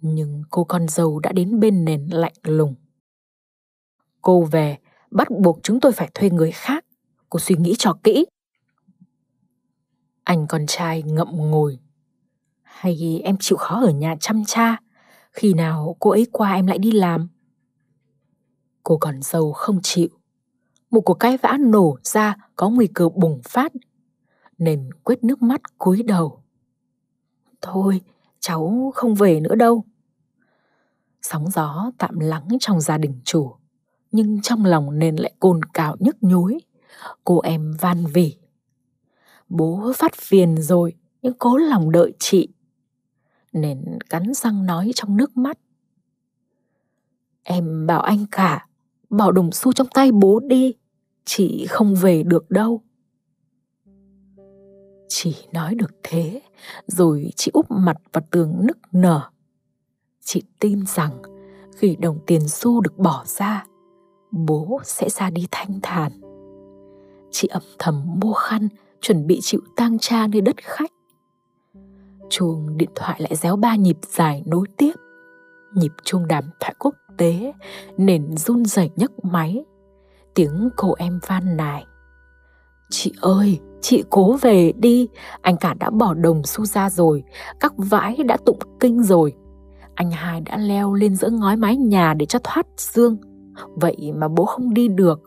Nhưng 0.00 0.42
cô 0.50 0.64
con 0.64 0.88
dâu 0.88 1.18
đã 1.18 1.32
đến 1.32 1.60
bên 1.60 1.84
nền 1.84 2.06
lạnh 2.06 2.32
lùng. 2.42 2.74
Cô 4.22 4.42
về, 4.42 4.78
bắt 5.10 5.28
buộc 5.30 5.58
chúng 5.62 5.80
tôi 5.80 5.92
phải 5.92 6.10
thuê 6.14 6.30
người 6.30 6.52
khác. 6.52 6.84
Cô 7.30 7.38
suy 7.38 7.54
nghĩ 7.58 7.74
cho 7.78 7.98
kỹ. 8.04 8.26
Anh 10.24 10.46
con 10.46 10.66
trai 10.66 11.02
ngậm 11.02 11.28
ngùi. 11.36 11.78
Hay 12.62 13.20
em 13.24 13.36
chịu 13.40 13.58
khó 13.58 13.80
ở 13.80 13.90
nhà 13.90 14.16
chăm 14.20 14.44
cha, 14.46 14.76
khi 15.32 15.54
nào 15.54 15.96
cô 15.98 16.10
ấy 16.10 16.26
qua 16.32 16.52
em 16.54 16.66
lại 16.66 16.78
đi 16.78 16.90
làm. 16.90 17.28
Cô 18.82 18.96
còn 18.96 19.22
dâu 19.22 19.52
không 19.52 19.80
chịu. 19.82 20.08
Một 20.90 21.00
cuộc 21.00 21.14
cãi 21.14 21.36
vã 21.36 21.56
nổ 21.60 21.98
ra 22.02 22.36
có 22.56 22.70
nguy 22.70 22.86
cơ 22.86 23.08
bùng 23.08 23.40
phát, 23.44 23.72
nên 24.58 24.90
quyết 25.04 25.24
nước 25.24 25.42
mắt 25.42 25.78
cúi 25.78 26.02
đầu. 26.02 26.42
Thôi, 27.60 28.00
cháu 28.40 28.92
không 28.94 29.14
về 29.14 29.40
nữa 29.40 29.54
đâu. 29.54 29.84
Sóng 31.22 31.50
gió 31.50 31.90
tạm 31.98 32.18
lắng 32.18 32.48
trong 32.60 32.80
gia 32.80 32.98
đình 32.98 33.20
chủ, 33.24 33.54
nhưng 34.12 34.40
trong 34.42 34.64
lòng 34.64 34.98
nên 34.98 35.16
lại 35.16 35.34
cồn 35.40 35.60
cào 35.74 35.96
nhức 35.98 36.16
nhối. 36.20 36.58
Cô 37.24 37.40
em 37.40 37.76
van 37.80 38.06
vỉ 38.06 38.36
Bố 39.54 39.92
phát 39.96 40.14
phiền 40.14 40.56
rồi, 40.58 40.94
nhưng 41.22 41.34
cố 41.38 41.56
lòng 41.56 41.92
đợi 41.92 42.12
chị. 42.18 42.48
Nên 43.52 43.84
cắn 44.10 44.34
răng 44.34 44.66
nói 44.66 44.90
trong 44.94 45.16
nước 45.16 45.36
mắt. 45.36 45.58
Em 47.42 47.86
bảo 47.86 48.00
anh 48.00 48.26
cả, 48.30 48.66
bảo 49.10 49.32
đồng 49.32 49.52
xu 49.52 49.72
trong 49.72 49.86
tay 49.94 50.12
bố 50.12 50.40
đi, 50.40 50.74
chị 51.24 51.66
không 51.68 51.94
về 51.94 52.22
được 52.22 52.50
đâu. 52.50 52.82
Chỉ 55.08 55.36
nói 55.52 55.74
được 55.74 55.94
thế, 56.02 56.42
rồi 56.86 57.30
chị 57.36 57.50
úp 57.54 57.70
mặt 57.70 57.96
vào 58.12 58.24
tường 58.30 58.66
nức 58.66 58.78
nở. 58.92 59.30
Chị 60.20 60.42
tin 60.58 60.84
rằng 60.86 61.22
khi 61.76 61.96
đồng 61.96 62.18
tiền 62.26 62.48
xu 62.48 62.80
được 62.80 62.98
bỏ 62.98 63.24
ra, 63.26 63.66
bố 64.30 64.80
sẽ 64.84 65.08
ra 65.10 65.30
đi 65.30 65.46
thanh 65.50 65.80
thản. 65.82 66.12
Chị 67.30 67.48
âm 67.48 67.62
thầm 67.78 68.02
mua 68.20 68.32
khăn 68.32 68.68
chuẩn 69.02 69.26
bị 69.26 69.38
chịu 69.42 69.60
tang 69.76 69.98
cha 69.98 70.26
nơi 70.26 70.40
đất 70.40 70.56
khách. 70.56 70.90
Chuông 72.30 72.76
điện 72.76 72.90
thoại 72.94 73.20
lại 73.20 73.36
réo 73.36 73.56
ba 73.56 73.76
nhịp 73.76 73.98
dài 74.02 74.42
nối 74.46 74.66
tiếp. 74.76 74.92
Nhịp 75.74 75.92
chuông 76.04 76.26
đàm 76.28 76.44
thoại 76.60 76.74
quốc 76.78 76.94
tế, 77.18 77.52
nền 77.96 78.36
run 78.36 78.64
rẩy 78.64 78.90
nhấc 78.96 79.24
máy. 79.24 79.64
Tiếng 80.34 80.68
cô 80.76 80.94
em 80.98 81.20
van 81.26 81.56
nài. 81.56 81.84
Chị 82.90 83.12
ơi, 83.20 83.60
chị 83.80 84.04
cố 84.10 84.36
về 84.40 84.72
đi, 84.78 85.08
anh 85.40 85.56
cả 85.56 85.74
đã 85.74 85.90
bỏ 85.90 86.14
đồng 86.14 86.42
xu 86.44 86.64
ra 86.64 86.90
rồi, 86.90 87.24
các 87.60 87.72
vãi 87.76 88.16
đã 88.16 88.36
tụng 88.46 88.58
kinh 88.80 89.02
rồi. 89.02 89.34
Anh 89.94 90.10
hai 90.10 90.40
đã 90.40 90.56
leo 90.58 90.94
lên 90.94 91.14
giữa 91.16 91.30
ngói 91.30 91.56
mái 91.56 91.76
nhà 91.76 92.14
để 92.14 92.26
cho 92.26 92.38
thoát 92.44 92.66
dương. 92.76 93.16
Vậy 93.76 94.12
mà 94.14 94.28
bố 94.28 94.44
không 94.44 94.74
đi 94.74 94.88
được, 94.88 95.20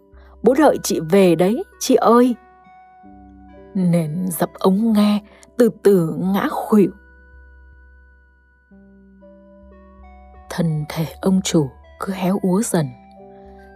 bố 0.43 0.53
đợi 0.57 0.77
chị 0.83 0.99
về 1.09 1.35
đấy, 1.35 1.63
chị 1.79 1.95
ơi. 1.95 2.35
Nền 3.75 4.27
dập 4.29 4.49
ống 4.53 4.93
nghe 4.93 5.21
từ 5.57 5.69
từ 5.83 6.15
ngã 6.17 6.47
khuỵu. 6.49 6.91
Thân 10.49 10.85
thể 10.89 11.05
ông 11.21 11.41
chủ 11.43 11.69
cứ 11.99 12.13
héo 12.13 12.39
úa 12.41 12.61
dần. 12.61 12.87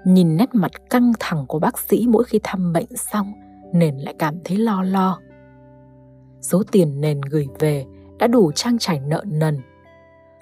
Nhìn 0.05 0.38
nét 0.38 0.49
mặt 0.53 0.71
căng 0.89 1.12
thẳng 1.19 1.45
của 1.47 1.59
bác 1.59 1.79
sĩ 1.79 2.07
mỗi 2.09 2.23
khi 2.23 2.39
thăm 2.43 2.73
bệnh 2.73 2.95
xong, 2.95 3.33
Nền 3.73 3.97
lại 3.97 4.15
cảm 4.19 4.35
thấy 4.45 4.57
lo 4.57 4.83
lo. 4.83 5.19
Số 6.41 6.63
tiền 6.71 7.01
Nền 7.01 7.21
gửi 7.21 7.47
về 7.59 7.85
đã 8.19 8.27
đủ 8.27 8.51
trang 8.51 8.77
trải 8.77 8.99
nợ 8.99 9.23
nần. 9.27 9.62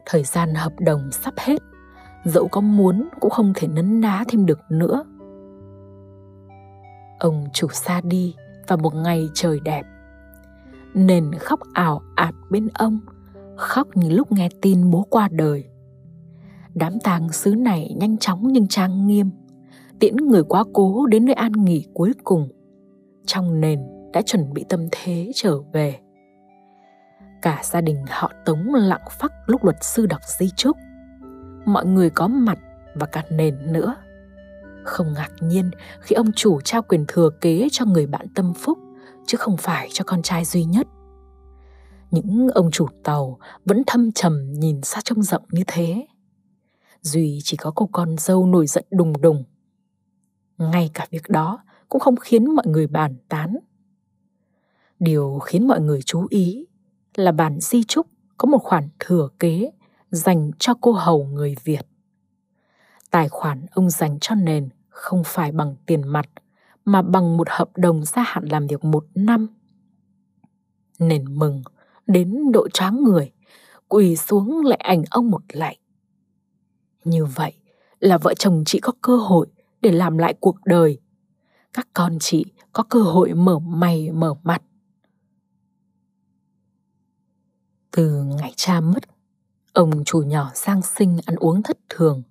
Thời 0.06 0.24
gian 0.24 0.56
hợp 0.56 0.74
đồng 0.80 1.12
sắp 1.12 1.34
hết, 1.38 1.62
dẫu 2.26 2.48
có 2.48 2.62
muốn 2.62 3.10
cũng 3.20 3.32
không 3.32 3.54
thể 3.56 3.68
nấn 3.68 4.02
ná 4.02 4.24
thêm 4.28 4.46
được 4.46 4.60
nữa. 4.70 5.04
Ông 7.20 7.46
chủ 7.54 7.68
xa 7.68 8.02
đi 8.02 8.36
và 8.68 8.76
một 8.76 8.96
ngày 8.96 9.30
trời 9.34 9.60
đẹp. 9.60 9.86
Nền 10.94 11.32
khóc 11.40 11.60
ảo 11.74 12.02
ạt 12.16 12.36
bên 12.50 12.68
ông, 12.74 13.00
khóc 13.58 13.88
như 13.98 14.10
lúc 14.10 14.32
nghe 14.32 14.50
tin 14.62 14.92
bố 14.92 15.08
qua 15.10 15.30
đời. 15.32 15.66
Đám 16.74 17.00
tang 17.04 17.32
xứ 17.32 17.56
này 17.56 17.96
nhanh 17.98 18.18
chóng 18.18 18.48
nhưng 18.52 18.68
trang 18.68 19.08
nghiêm, 19.08 19.30
tiễn 20.00 20.16
người 20.16 20.44
quá 20.44 20.64
cố 20.74 21.06
đến 21.08 21.26
nơi 21.26 21.34
an 21.34 21.52
nghỉ 21.52 21.86
cuối 21.94 22.14
cùng. 22.24 22.48
Trong 23.26 23.62
nền 23.62 23.80
đã 24.14 24.22
chuẩn 24.22 24.54
bị 24.54 24.66
tâm 24.70 24.88
thế 24.92 25.32
trở 25.36 25.60
về. 25.74 26.00
Cả 27.42 27.60
gia 27.64 27.82
đình 27.82 28.06
họ 28.10 28.32
Tống 28.46 28.74
lặng 28.74 29.02
phắc 29.20 29.32
lúc 29.46 29.64
luật 29.64 29.84
sư 29.84 30.06
đọc 30.06 30.22
di 30.40 30.50
chúc. 30.56 30.78
Mọi 31.66 31.86
người 31.86 32.10
có 32.10 32.28
mặt 32.28 32.60
và 32.96 33.06
cả 33.06 33.24
nền 33.30 33.74
nữa. 33.74 33.96
Không 34.88 35.14
ngạc 35.14 35.32
nhiên 35.42 35.72
khi 36.02 36.14
ông 36.14 36.32
chủ 36.32 36.62
trao 36.62 36.82
quyền 36.82 37.06
thừa 37.08 37.30
kế 37.42 37.68
cho 37.72 37.86
người 37.86 38.08
bạn 38.08 38.28
tâm 38.36 38.54
phúc, 38.54 38.80
chứ 39.26 39.38
không 39.38 39.58
phải 39.58 39.90
cho 39.92 40.04
con 40.08 40.22
trai 40.22 40.46
duy 40.46 40.64
nhất. 40.64 40.88
Những 42.12 42.48
ông 42.48 42.72
chủ 42.72 42.88
tàu 43.04 43.40
vẫn 43.66 43.84
thâm 43.88 44.12
trầm 44.12 44.54
nhìn 44.54 44.82
xa 44.82 45.02
trông 45.04 45.24
rộng 45.24 45.44
như 45.52 45.64
thế. 45.68 46.08
Duy 47.02 47.40
chỉ 47.44 47.58
có 47.58 47.72
cô 47.76 47.90
con 47.92 48.16
dâu 48.18 48.46
nổi 48.46 48.68
giận 48.68 48.86
đùng 48.92 49.22
đùng. 49.22 49.44
Ngay 50.58 50.90
cả 50.94 51.08
việc 51.10 51.30
đó 51.30 51.60
cũng 51.90 52.02
không 52.02 52.16
khiến 52.16 52.56
mọi 52.56 52.68
người 52.68 52.88
bàn 52.88 53.16
tán. 53.30 53.58
Điều 55.00 55.40
khiến 55.40 55.68
mọi 55.68 55.82
người 55.82 56.02
chú 56.02 56.28
ý 56.30 56.66
là 57.16 57.32
bản 57.32 57.60
di 57.60 57.84
trúc 57.84 58.08
có 58.38 58.46
một 58.46 58.60
khoản 58.64 58.90
thừa 59.00 59.30
kế 59.40 59.72
dành 60.12 60.52
cho 60.60 60.74
cô 60.82 60.92
hầu 60.92 61.26
người 61.26 61.56
Việt. 61.64 61.88
Tài 63.12 63.30
khoản 63.30 63.66
ông 63.72 63.90
dành 63.90 64.18
cho 64.22 64.36
nền 64.36 64.70
không 64.98 65.22
phải 65.26 65.52
bằng 65.52 65.76
tiền 65.86 66.08
mặt 66.08 66.30
mà 66.86 67.02
bằng 67.02 67.38
một 67.38 67.48
hợp 67.50 67.70
đồng 67.78 68.06
gia 68.06 68.22
hạn 68.22 68.46
làm 68.46 68.68
việc 68.68 68.84
một 68.84 69.06
năm. 69.16 69.48
Nền 71.00 71.40
mừng 71.40 71.64
đến 72.08 72.52
độ 72.52 72.68
tráng 72.74 73.04
người, 73.04 73.32
quỳ 73.88 74.16
xuống 74.16 74.66
lại 74.66 74.80
ảnh 74.84 75.04
ông 75.10 75.32
một 75.32 75.42
lạy. 75.50 75.78
Như 77.04 77.26
vậy 77.26 77.54
là 78.00 78.18
vợ 78.18 78.34
chồng 78.34 78.64
chị 78.66 78.80
có 78.80 78.94
cơ 79.02 79.18
hội 79.18 79.48
để 79.82 79.92
làm 79.92 80.18
lại 80.18 80.34
cuộc 80.40 80.58
đời. 80.66 81.00
Các 81.74 81.88
con 81.94 82.18
chị 82.20 82.46
có 82.74 82.84
cơ 82.84 83.02
hội 83.02 83.34
mở 83.34 83.60
mày 83.60 84.12
mở 84.12 84.34
mặt. 84.44 84.62
Từ 87.92 88.24
ngày 88.24 88.54
cha 88.56 88.82
mất, 88.82 89.04
ông 89.74 90.04
chủ 90.06 90.22
nhỏ 90.22 90.52
sang 90.56 90.82
sinh 90.82 91.20
ăn 91.26 91.36
uống 91.36 91.64
thất 91.64 91.78
thường. 91.90 92.24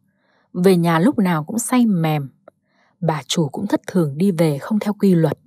Về 0.52 0.76
nhà 0.76 0.98
lúc 0.98 1.18
nào 1.18 1.44
cũng 1.44 1.59
say 1.59 1.87
mềm. 1.87 2.29
Bà 3.00 3.22
chủ 3.26 3.48
cũng 3.48 3.66
thất 3.66 3.80
thường 3.87 4.18
đi 4.18 4.30
về 4.30 4.59
không 4.59 4.78
theo 4.78 4.92
quy 4.92 5.14
luật. 5.14 5.38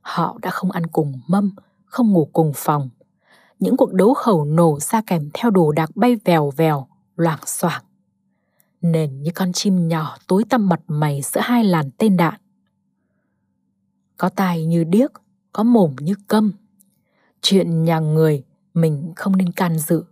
Họ 0.00 0.38
đã 0.42 0.50
không 0.50 0.70
ăn 0.70 0.86
cùng 0.86 1.20
mâm, 1.26 1.54
không 1.84 2.12
ngủ 2.12 2.30
cùng 2.32 2.52
phòng. 2.54 2.90
Những 3.58 3.76
cuộc 3.76 3.92
đấu 3.92 4.14
khẩu 4.14 4.44
nổ 4.44 4.78
ra 4.80 5.02
kèm 5.06 5.30
theo 5.34 5.50
đồ 5.50 5.72
đạc 5.72 5.90
bay 5.94 6.16
vèo 6.24 6.50
vèo, 6.56 6.86
loảng 7.16 7.40
xoảng. 7.46 7.84
Nền 8.80 9.22
như 9.22 9.30
con 9.34 9.52
chim 9.52 9.88
nhỏ 9.88 10.16
tối 10.26 10.44
tăm 10.50 10.68
mặt 10.68 10.80
mày 10.86 11.22
giữa 11.22 11.40
hai 11.44 11.64
làn 11.64 11.90
tên 11.98 12.16
đạn. 12.16 12.34
Có 14.16 14.28
tai 14.28 14.64
như 14.64 14.84
điếc, 14.84 15.12
có 15.52 15.62
mồm 15.62 15.96
như 16.00 16.14
câm. 16.28 16.52
Chuyện 17.40 17.84
nhà 17.84 17.98
người 17.98 18.44
mình 18.74 19.12
không 19.16 19.36
nên 19.36 19.52
can 19.52 19.78
dự. 19.78 20.04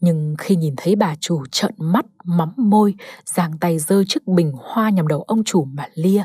Nhưng 0.00 0.34
khi 0.38 0.56
nhìn 0.56 0.74
thấy 0.76 0.96
bà 0.96 1.14
chủ 1.20 1.46
trợn 1.46 1.74
mắt, 1.78 2.06
mắm 2.24 2.52
môi, 2.56 2.94
giang 3.24 3.58
tay 3.58 3.78
rơi 3.78 4.04
chiếc 4.08 4.26
bình 4.26 4.52
hoa 4.58 4.90
nhằm 4.90 5.08
đầu 5.08 5.22
ông 5.22 5.44
chủ 5.44 5.64
mà 5.64 5.88
lia, 5.94 6.24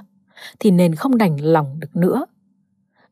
thì 0.59 0.71
nền 0.71 0.95
không 0.95 1.17
đành 1.17 1.37
lòng 1.41 1.79
được 1.79 1.95
nữa. 1.95 2.25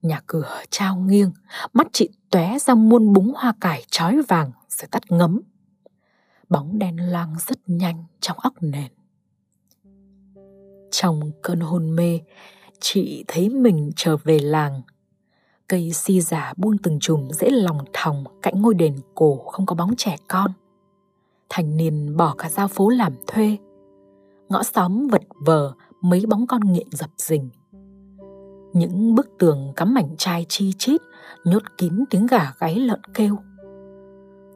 Nhà 0.01 0.21
cửa 0.27 0.61
trao 0.69 0.95
nghiêng, 0.97 1.31
mắt 1.73 1.87
chị 1.91 2.09
tóe 2.29 2.59
ra 2.59 2.75
muôn 2.75 3.13
búng 3.13 3.33
hoa 3.35 3.53
cải 3.61 3.83
trói 3.91 4.21
vàng 4.27 4.51
rồi 4.69 4.87
tắt 4.91 5.03
ngấm. 5.09 5.41
Bóng 6.49 6.79
đen 6.79 7.11
loang 7.11 7.35
rất 7.47 7.57
nhanh 7.67 8.03
trong 8.19 8.39
óc 8.39 8.53
nền. 8.61 8.91
Trong 10.91 11.31
cơn 11.41 11.59
hôn 11.59 11.95
mê, 11.95 12.19
chị 12.79 13.23
thấy 13.27 13.49
mình 13.49 13.91
trở 13.95 14.17
về 14.17 14.39
làng 14.39 14.81
Cây 15.71 15.91
si 15.93 16.21
giả 16.21 16.53
buông 16.57 16.77
từng 16.77 16.99
chùm 16.99 17.29
dễ 17.29 17.49
lòng 17.49 17.77
thòng 17.93 18.23
cạnh 18.41 18.61
ngôi 18.61 18.73
đền 18.73 18.95
cổ 19.15 19.37
không 19.37 19.65
có 19.65 19.75
bóng 19.75 19.95
trẻ 19.97 20.15
con. 20.27 20.51
Thành 21.49 21.77
niên 21.77 22.17
bỏ 22.17 22.35
cả 22.37 22.49
giao 22.49 22.67
phố 22.67 22.89
làm 22.89 23.13
thuê. 23.27 23.57
Ngõ 24.49 24.63
xóm 24.63 25.07
vật 25.07 25.21
vờ, 25.45 25.73
mấy 26.01 26.25
bóng 26.29 26.47
con 26.47 26.61
nghiện 26.73 26.87
dập 26.91 27.09
dình. 27.17 27.49
Những 28.73 29.15
bức 29.15 29.29
tường 29.39 29.73
cắm 29.75 29.93
mảnh 29.93 30.15
chai 30.17 30.45
chi 30.49 30.73
chít, 30.77 31.01
nhốt 31.45 31.63
kín 31.77 32.03
tiếng 32.09 32.25
gà 32.25 32.53
gáy 32.59 32.75
lợn 32.75 33.01
kêu. 33.13 33.37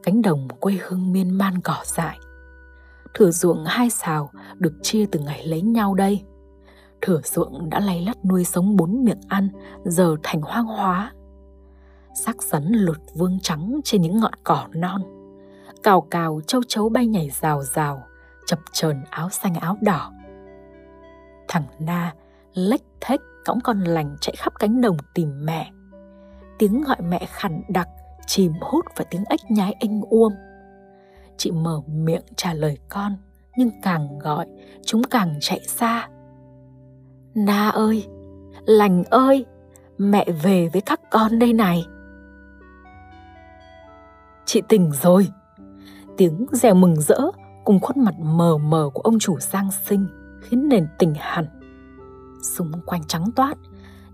Cánh 0.02 0.22
đồng 0.22 0.48
quê 0.60 0.78
hương 0.82 1.12
miên 1.12 1.30
man 1.30 1.60
cỏ 1.60 1.76
dại. 1.84 2.18
Thửa 3.14 3.30
ruộng 3.30 3.64
hai 3.64 3.90
xào 3.90 4.30
được 4.58 4.74
chia 4.82 5.06
từ 5.12 5.20
ngày 5.20 5.46
lấy 5.46 5.62
nhau 5.62 5.94
đây– 5.94 6.22
thửa 7.02 7.20
ruộng 7.24 7.70
đã 7.70 7.80
lay 7.80 8.00
lắt 8.00 8.24
nuôi 8.24 8.44
sống 8.44 8.76
bốn 8.76 9.04
miệng 9.04 9.20
ăn, 9.28 9.48
giờ 9.84 10.16
thành 10.22 10.40
hoang 10.42 10.66
hóa. 10.66 11.12
Xác 12.14 12.42
rắn 12.42 12.64
lụt 12.72 12.98
vương 13.14 13.38
trắng 13.42 13.80
trên 13.84 14.02
những 14.02 14.20
ngọn 14.20 14.32
cỏ 14.44 14.68
non. 14.74 15.02
Cào 15.82 16.00
cào 16.00 16.40
châu 16.46 16.60
chấu 16.68 16.88
bay 16.88 17.06
nhảy 17.06 17.30
rào 17.30 17.62
rào, 17.62 18.02
chập 18.46 18.58
chờn 18.72 19.04
áo 19.10 19.30
xanh 19.30 19.54
áo 19.54 19.76
đỏ. 19.80 20.12
Thằng 21.48 21.64
na 21.78 22.14
lếch 22.54 22.82
thếch 23.00 23.20
cõng 23.44 23.60
con 23.60 23.80
lành 23.80 24.16
chạy 24.20 24.34
khắp 24.38 24.52
cánh 24.58 24.80
đồng 24.80 24.96
tìm 25.14 25.44
mẹ. 25.44 25.72
Tiếng 26.58 26.82
gọi 26.82 26.96
mẹ 27.02 27.26
khẳng 27.28 27.62
đặc, 27.68 27.88
chìm 28.26 28.52
hút 28.60 28.84
vào 28.96 29.06
tiếng 29.10 29.24
ếch 29.28 29.50
nhái 29.50 29.74
inh 29.80 30.02
uôm 30.10 30.32
chị 31.36 31.50
mở 31.50 31.80
miệng 31.86 32.22
trả 32.36 32.54
lời 32.54 32.78
con, 32.88 33.16
nhưng 33.56 33.70
càng 33.82 34.18
gọi, 34.18 34.46
chúng 34.84 35.02
càng 35.04 35.38
chạy 35.40 35.60
xa. 35.66 36.08
Na 37.36 37.68
ơi, 37.68 38.06
lành 38.66 39.04
ơi, 39.04 39.46
mẹ 39.98 40.26
về 40.42 40.68
với 40.72 40.82
các 40.82 41.00
con 41.10 41.38
đây 41.38 41.52
này. 41.52 41.84
Chị 44.44 44.62
tỉnh 44.68 44.90
rồi. 45.02 45.28
Tiếng 46.16 46.46
reo 46.52 46.74
mừng 46.74 47.00
rỡ 47.00 47.20
cùng 47.64 47.80
khuôn 47.80 48.04
mặt 48.04 48.14
mờ 48.18 48.58
mờ 48.58 48.90
của 48.94 49.00
ông 49.00 49.18
chủ 49.18 49.38
Giang 49.38 49.68
Sinh 49.84 50.06
khiến 50.42 50.68
nền 50.68 50.86
tỉnh 50.98 51.14
hẳn. 51.18 51.46
Xung 52.56 52.72
quanh 52.86 53.02
trắng 53.08 53.24
toát, 53.36 53.54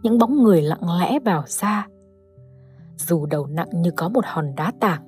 những 0.03 0.19
bóng 0.19 0.43
người 0.43 0.63
lặng 0.63 0.99
lẽ 1.01 1.19
vào 1.25 1.45
ra. 1.47 1.87
Dù 2.97 3.27
đầu 3.27 3.47
nặng 3.47 3.69
như 3.73 3.91
có 3.97 4.09
một 4.09 4.25
hòn 4.27 4.55
đá 4.57 4.73
tảng, 4.81 5.07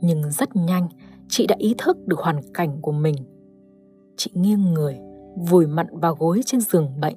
nhưng 0.00 0.30
rất 0.30 0.56
nhanh 0.56 0.88
chị 1.28 1.46
đã 1.46 1.56
ý 1.58 1.74
thức 1.78 1.96
được 2.06 2.18
hoàn 2.18 2.40
cảnh 2.54 2.78
của 2.82 2.92
mình. 2.92 3.14
Chị 4.16 4.30
nghiêng 4.34 4.74
người, 4.74 4.98
vùi 5.48 5.66
mặn 5.66 5.86
vào 6.00 6.14
gối 6.14 6.40
trên 6.46 6.60
giường 6.60 7.00
bệnh 7.00 7.16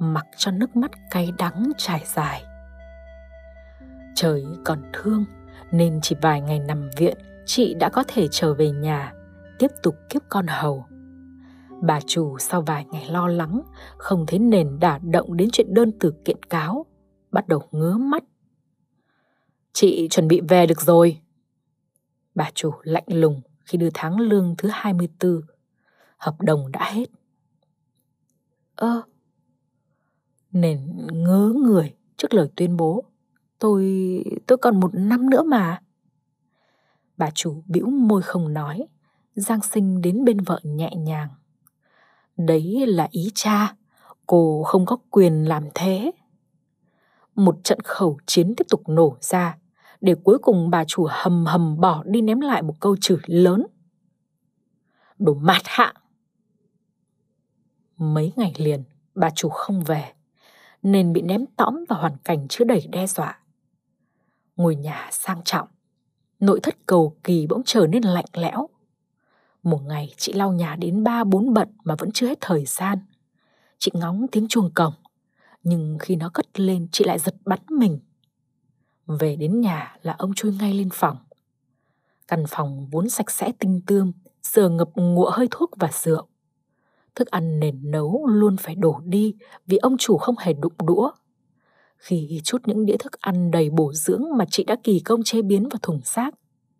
mặc 0.00 0.26
cho 0.36 0.50
nước 0.50 0.76
mắt 0.76 0.90
cay 1.10 1.32
đắng 1.38 1.72
trải 1.76 2.02
dài. 2.04 2.42
Trời 4.14 4.44
còn 4.64 4.82
thương, 4.92 5.24
nên 5.70 6.00
chỉ 6.02 6.16
vài 6.22 6.40
ngày 6.40 6.58
nằm 6.58 6.90
viện, 6.96 7.16
chị 7.46 7.74
đã 7.74 7.88
có 7.88 8.04
thể 8.08 8.28
trở 8.30 8.54
về 8.54 8.70
nhà, 8.70 9.12
tiếp 9.58 9.70
tục 9.82 9.94
kiếp 10.08 10.22
con 10.28 10.46
hầu. 10.46 10.86
Bà 11.82 12.00
chủ 12.06 12.38
sau 12.38 12.62
vài 12.62 12.84
ngày 12.84 13.06
lo 13.10 13.28
lắng, 13.28 13.60
không 13.96 14.26
thấy 14.26 14.38
nền 14.38 14.78
đả 14.80 14.98
động 14.98 15.36
đến 15.36 15.48
chuyện 15.52 15.74
đơn 15.74 15.92
từ 16.00 16.14
kiện 16.24 16.42
cáo, 16.42 16.86
bắt 17.30 17.48
đầu 17.48 17.62
ngứa 17.70 17.96
mắt. 17.96 18.24
Chị 19.72 20.08
chuẩn 20.10 20.28
bị 20.28 20.40
về 20.48 20.66
được 20.66 20.80
rồi. 20.80 21.20
Bà 22.34 22.50
chủ 22.54 22.72
lạnh 22.82 23.04
lùng 23.06 23.40
khi 23.64 23.78
đưa 23.78 23.90
tháng 23.94 24.20
lương 24.20 24.54
thứ 24.58 24.68
24 24.72 25.40
hợp 26.16 26.40
đồng 26.40 26.72
đã 26.72 26.92
hết. 26.92 27.06
Ơ 28.74 29.02
nên 30.52 31.06
ngớ 31.12 31.52
người 31.64 31.94
trước 32.16 32.34
lời 32.34 32.48
tuyên 32.56 32.76
bố. 32.76 33.04
Tôi, 33.58 33.84
tôi 34.46 34.58
còn 34.58 34.80
một 34.80 34.90
năm 34.94 35.30
nữa 35.30 35.42
mà. 35.42 35.82
Bà 37.16 37.30
chủ 37.34 37.62
bĩu 37.66 37.86
môi 37.86 38.22
không 38.22 38.52
nói, 38.52 38.86
Giang 39.34 39.62
sinh 39.62 40.02
đến 40.02 40.24
bên 40.24 40.40
vợ 40.40 40.60
nhẹ 40.62 40.90
nhàng. 40.96 41.28
Đấy 42.36 42.86
là 42.86 43.08
ý 43.10 43.30
cha, 43.34 43.74
cô 44.26 44.62
không 44.66 44.86
có 44.86 44.96
quyền 45.10 45.48
làm 45.48 45.64
thế. 45.74 46.12
một 47.34 47.56
trận 47.64 47.78
khẩu 47.84 48.18
chiến 48.26 48.54
tiếp 48.56 48.64
tục 48.70 48.88
nổ 48.88 49.16
ra, 49.20 49.58
để 50.00 50.14
cuối 50.14 50.38
cùng 50.38 50.70
bà 50.70 50.84
chủ 50.84 51.06
hầm 51.10 51.46
hầm 51.46 51.80
bỏ 51.80 52.02
đi 52.06 52.20
ném 52.20 52.40
lại 52.40 52.62
một 52.62 52.74
câu 52.80 52.96
chửi 53.00 53.18
lớn. 53.26 53.66
Đồ 55.18 55.34
mạt 55.34 55.62
hạ! 55.64 55.94
Mấy 57.96 58.32
ngày 58.36 58.54
liền, 58.56 58.84
bà 59.14 59.30
chủ 59.30 59.48
không 59.48 59.82
về, 59.82 60.12
nên 60.82 61.12
bị 61.12 61.22
ném 61.22 61.46
tõm 61.56 61.84
vào 61.88 62.00
hoàn 62.00 62.16
cảnh 62.24 62.48
chứa 62.48 62.64
đầy 62.64 62.86
đe 62.90 63.06
dọa. 63.06 63.38
Ngôi 64.56 64.76
nhà 64.76 65.08
sang 65.12 65.40
trọng, 65.44 65.68
nội 66.40 66.60
thất 66.62 66.86
cầu 66.86 67.16
kỳ 67.24 67.46
bỗng 67.46 67.62
trở 67.64 67.86
nên 67.86 68.02
lạnh 68.02 68.24
lẽo. 68.32 68.68
Một 69.62 69.80
ngày 69.82 70.14
chị 70.16 70.32
lau 70.32 70.52
nhà 70.52 70.76
đến 70.76 71.04
ba 71.04 71.24
bốn 71.24 71.54
bận 71.54 71.68
mà 71.84 71.94
vẫn 71.98 72.10
chưa 72.12 72.26
hết 72.26 72.38
thời 72.40 72.64
gian. 72.64 72.98
Chị 73.78 73.90
ngóng 73.94 74.26
tiếng 74.32 74.48
chuông 74.48 74.70
cổng, 74.74 74.94
nhưng 75.62 75.98
khi 76.00 76.16
nó 76.16 76.30
cất 76.34 76.60
lên 76.60 76.88
chị 76.92 77.04
lại 77.04 77.18
giật 77.18 77.34
bắn 77.44 77.60
mình. 77.70 77.98
Về 79.06 79.36
đến 79.36 79.60
nhà 79.60 79.96
là 80.02 80.14
ông 80.18 80.34
chui 80.34 80.52
ngay 80.52 80.74
lên 80.74 80.88
phòng. 80.92 81.16
Căn 82.28 82.44
phòng 82.48 82.88
vốn 82.90 83.08
sạch 83.08 83.30
sẽ 83.30 83.52
tinh 83.58 83.80
tươm, 83.86 84.12
giờ 84.42 84.68
ngập 84.68 84.88
ngụa 84.94 85.30
hơi 85.30 85.48
thuốc 85.50 85.70
và 85.76 85.88
rượu. 85.92 86.26
Thức 87.14 87.28
ăn 87.28 87.60
nền 87.60 87.90
nấu 87.90 88.26
luôn 88.26 88.56
phải 88.56 88.74
đổ 88.74 89.00
đi 89.04 89.34
vì 89.66 89.76
ông 89.76 89.96
chủ 89.98 90.18
không 90.18 90.34
hề 90.38 90.52
đụng 90.52 90.72
đũa. 90.86 91.10
Khi 91.96 92.40
chút 92.44 92.62
những 92.64 92.86
đĩa 92.86 92.96
thức 92.96 93.12
ăn 93.20 93.50
đầy 93.50 93.70
bổ 93.70 93.92
dưỡng 93.92 94.24
mà 94.36 94.44
chị 94.50 94.64
đã 94.64 94.76
kỳ 94.84 95.00
công 95.00 95.22
chế 95.22 95.42
biến 95.42 95.68
vào 95.68 95.78
thùng 95.82 96.00
xác, 96.04 96.30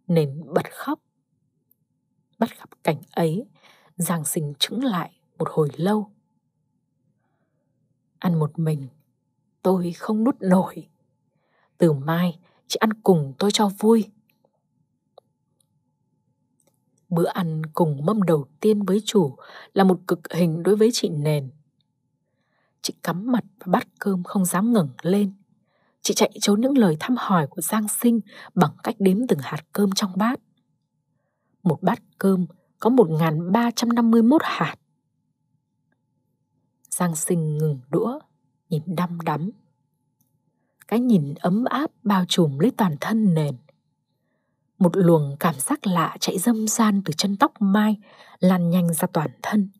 nền 0.08 0.42
bật 0.54 0.70
khóc. 0.70 1.00
Bắt 2.38 2.50
gặp 2.58 2.68
cảnh 2.84 3.00
ấy, 3.10 3.46
Giang 3.96 4.24
sinh 4.24 4.54
trứng 4.58 4.84
lại 4.84 5.20
một 5.38 5.48
hồi 5.50 5.68
lâu. 5.76 6.10
Ăn 8.18 8.38
một 8.38 8.58
mình, 8.58 8.86
tôi 9.62 9.92
không 9.92 10.24
nút 10.24 10.36
nổi. 10.40 10.88
Từ 11.78 11.92
mai, 11.92 12.38
chị 12.66 12.76
ăn 12.76 12.92
cùng 13.02 13.34
tôi 13.38 13.50
cho 13.50 13.70
vui. 13.78 14.08
Bữa 17.10 17.26
ăn 17.26 17.62
cùng 17.74 18.06
mâm 18.06 18.22
đầu 18.22 18.46
tiên 18.60 18.82
với 18.82 19.02
chủ 19.04 19.36
là 19.74 19.84
một 19.84 20.00
cực 20.06 20.32
hình 20.32 20.62
đối 20.62 20.76
với 20.76 20.90
chị 20.92 21.08
Nền. 21.08 21.50
Chị 22.82 22.94
cắm 23.02 23.32
mặt 23.32 23.44
và 23.58 23.66
bát 23.66 23.88
cơm 23.98 24.22
không 24.22 24.44
dám 24.44 24.72
ngẩng 24.72 24.88
lên. 25.02 25.32
Chị 26.02 26.14
chạy 26.14 26.30
trốn 26.40 26.60
những 26.60 26.78
lời 26.78 26.96
thăm 27.00 27.16
hỏi 27.18 27.46
của 27.46 27.62
Giang 27.62 27.88
Sinh 27.88 28.20
bằng 28.54 28.70
cách 28.82 28.94
đếm 28.98 29.26
từng 29.26 29.38
hạt 29.42 29.64
cơm 29.72 29.90
trong 29.94 30.12
bát. 30.16 30.40
Một 31.62 31.82
bát 31.82 32.02
cơm 32.18 32.46
có 32.78 32.90
1.351 32.90 34.38
hạt. 34.42 34.76
Giang 36.90 37.16
Sinh 37.16 37.58
ngừng 37.58 37.80
đũa, 37.90 38.18
nhìn 38.68 38.82
đăm 38.86 39.20
đắm. 39.20 39.50
Cái 40.88 41.00
nhìn 41.00 41.34
ấm 41.34 41.64
áp 41.64 41.90
bao 42.02 42.24
trùm 42.28 42.58
lấy 42.58 42.70
toàn 42.76 42.96
thân 43.00 43.34
nền. 43.34 43.56
Một 44.80 44.96
luồng 44.96 45.36
cảm 45.40 45.54
giác 45.58 45.86
lạ 45.86 46.16
chạy 46.20 46.38
dâm 46.38 46.68
gian 46.68 47.02
từ 47.04 47.12
chân 47.16 47.36
tóc 47.36 47.52
mai, 47.60 47.96
lan 48.38 48.70
nhanh 48.70 48.92
ra 48.92 49.08
toàn 49.12 49.30
thân. 49.42 49.70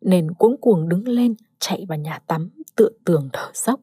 nên 0.00 0.34
cuống 0.34 0.56
cuồng 0.60 0.88
đứng 0.88 1.08
lên, 1.08 1.34
chạy 1.58 1.86
vào 1.88 1.98
nhà 1.98 2.18
tắm, 2.26 2.50
tựa 2.76 2.88
tường 3.04 3.28
thở 3.32 3.50
dốc. 3.54 3.80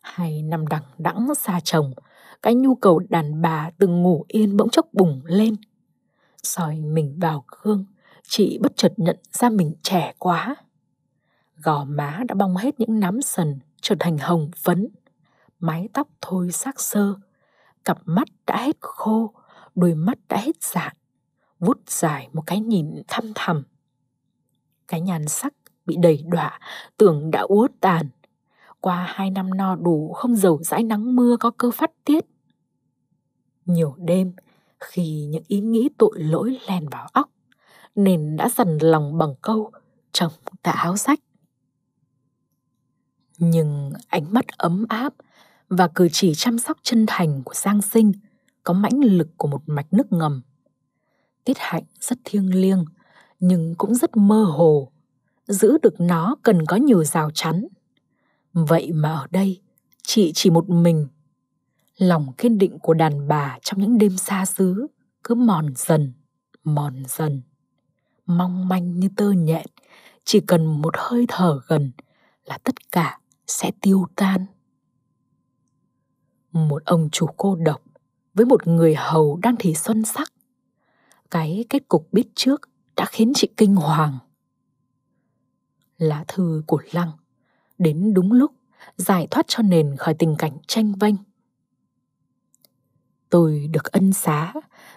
Hai 0.00 0.42
năm 0.42 0.66
đằng 0.66 0.82
đẵng 0.98 1.34
xa 1.34 1.60
chồng, 1.64 1.92
cái 2.42 2.54
nhu 2.54 2.74
cầu 2.74 3.00
đàn 3.08 3.42
bà 3.42 3.70
từng 3.78 4.02
ngủ 4.02 4.24
yên 4.28 4.56
bỗng 4.56 4.70
chốc 4.70 4.86
bùng 4.92 5.20
lên. 5.24 5.56
soi 6.42 6.80
mình 6.80 7.18
vào 7.20 7.44
gương, 7.62 7.84
chị 8.28 8.58
bất 8.62 8.72
chợt 8.76 8.92
nhận 8.96 9.16
ra 9.32 9.48
mình 9.48 9.74
trẻ 9.82 10.14
quá. 10.18 10.56
Gò 11.62 11.84
má 11.84 12.20
đã 12.28 12.34
bong 12.34 12.56
hết 12.56 12.80
những 12.80 13.00
nắm 13.00 13.22
sần, 13.22 13.58
trở 13.80 13.94
thành 14.00 14.18
hồng 14.18 14.50
phấn. 14.56 14.88
Mái 15.60 15.88
tóc 15.92 16.08
thôi 16.20 16.52
xác 16.52 16.80
sơ, 16.80 17.14
cặp 17.86 17.98
mắt 18.04 18.28
đã 18.46 18.56
hết 18.56 18.76
khô, 18.80 19.32
đôi 19.74 19.94
mắt 19.94 20.18
đã 20.28 20.36
hết 20.36 20.62
dạng, 20.62 20.94
vút 21.58 21.78
dài 21.86 22.28
một 22.32 22.42
cái 22.46 22.60
nhìn 22.60 23.02
thăm 23.08 23.32
thầm. 23.34 23.62
Cái 24.88 25.00
nhan 25.00 25.28
sắc 25.28 25.54
bị 25.86 25.96
đầy 26.02 26.24
đọa, 26.26 26.60
tưởng 26.96 27.30
đã 27.30 27.40
úa 27.40 27.68
tàn. 27.80 28.08
Qua 28.80 29.06
hai 29.08 29.30
năm 29.30 29.50
no 29.54 29.76
đủ 29.76 30.12
không 30.12 30.36
dầu 30.36 30.62
dãi 30.62 30.82
nắng 30.82 31.16
mưa 31.16 31.36
có 31.40 31.50
cơ 31.50 31.70
phát 31.70 31.90
tiết. 32.04 32.24
Nhiều 33.66 33.94
đêm, 33.98 34.32
khi 34.80 35.26
những 35.30 35.44
ý 35.46 35.60
nghĩ 35.60 35.88
tội 35.98 36.12
lỗi 36.16 36.58
len 36.68 36.88
vào 36.88 37.08
óc, 37.12 37.30
nên 37.94 38.36
đã 38.36 38.48
dần 38.48 38.78
lòng 38.80 39.18
bằng 39.18 39.34
câu 39.42 39.72
chồng 40.12 40.32
ta 40.62 40.70
áo 40.70 40.96
sách. 40.96 41.20
Nhưng 43.38 43.92
ánh 44.08 44.32
mắt 44.32 44.44
ấm 44.58 44.86
áp 44.88 45.14
và 45.68 45.88
cử 45.94 46.08
chỉ 46.12 46.32
chăm 46.34 46.58
sóc 46.58 46.78
chân 46.82 47.04
thành 47.06 47.42
của 47.44 47.54
Giang 47.54 47.82
Sinh 47.82 48.12
có 48.64 48.74
mãnh 48.74 49.00
lực 49.04 49.28
của 49.36 49.48
một 49.48 49.62
mạch 49.66 49.92
nước 49.92 50.12
ngầm. 50.12 50.42
Tiết 51.44 51.56
hạnh 51.58 51.82
rất 52.00 52.18
thiêng 52.24 52.54
liêng, 52.54 52.84
nhưng 53.40 53.74
cũng 53.78 53.94
rất 53.94 54.16
mơ 54.16 54.44
hồ. 54.44 54.92
Giữ 55.46 55.78
được 55.82 56.00
nó 56.00 56.36
cần 56.42 56.66
có 56.66 56.76
nhiều 56.76 57.04
rào 57.04 57.30
chắn. 57.34 57.66
Vậy 58.52 58.92
mà 58.92 59.12
ở 59.12 59.26
đây, 59.30 59.60
chị 60.02 60.32
chỉ 60.34 60.50
một 60.50 60.70
mình. 60.70 61.08
Lòng 61.98 62.32
kiên 62.38 62.58
định 62.58 62.78
của 62.78 62.94
đàn 62.94 63.28
bà 63.28 63.58
trong 63.62 63.80
những 63.80 63.98
đêm 63.98 64.16
xa 64.16 64.44
xứ 64.44 64.86
cứ 65.24 65.34
mòn 65.34 65.72
dần, 65.76 66.12
mòn 66.64 67.02
dần. 67.08 67.42
Mong 68.26 68.68
manh 68.68 69.00
như 69.00 69.08
tơ 69.16 69.30
nhện, 69.30 69.66
chỉ 70.24 70.40
cần 70.40 70.66
một 70.82 70.94
hơi 70.96 71.24
thở 71.28 71.60
gần 71.66 71.92
là 72.44 72.58
tất 72.58 72.92
cả 72.92 73.20
sẽ 73.46 73.70
tiêu 73.80 74.06
tan 74.16 74.46
một 76.56 76.84
ông 76.84 77.08
chủ 77.12 77.26
cô 77.36 77.54
độc 77.54 77.82
với 78.34 78.46
một 78.46 78.66
người 78.66 78.94
hầu 78.94 79.38
đang 79.42 79.54
thì 79.58 79.74
xuân 79.74 80.04
sắc. 80.04 80.32
Cái 81.30 81.64
kết 81.68 81.88
cục 81.88 82.08
biết 82.12 82.28
trước 82.34 82.60
đã 82.96 83.04
khiến 83.04 83.32
chị 83.34 83.48
kinh 83.56 83.74
hoàng. 83.76 84.18
Lá 85.98 86.24
thư 86.28 86.62
của 86.66 86.80
Lăng 86.92 87.12
đến 87.78 88.14
đúng 88.14 88.32
lúc 88.32 88.52
giải 88.96 89.26
thoát 89.30 89.44
cho 89.48 89.62
nền 89.62 89.96
khỏi 89.96 90.14
tình 90.14 90.36
cảnh 90.38 90.58
tranh 90.66 90.92
vênh. 91.00 91.14
Tôi 93.30 93.68
được 93.70 93.92
ân 93.92 94.12
xá, 94.12 94.52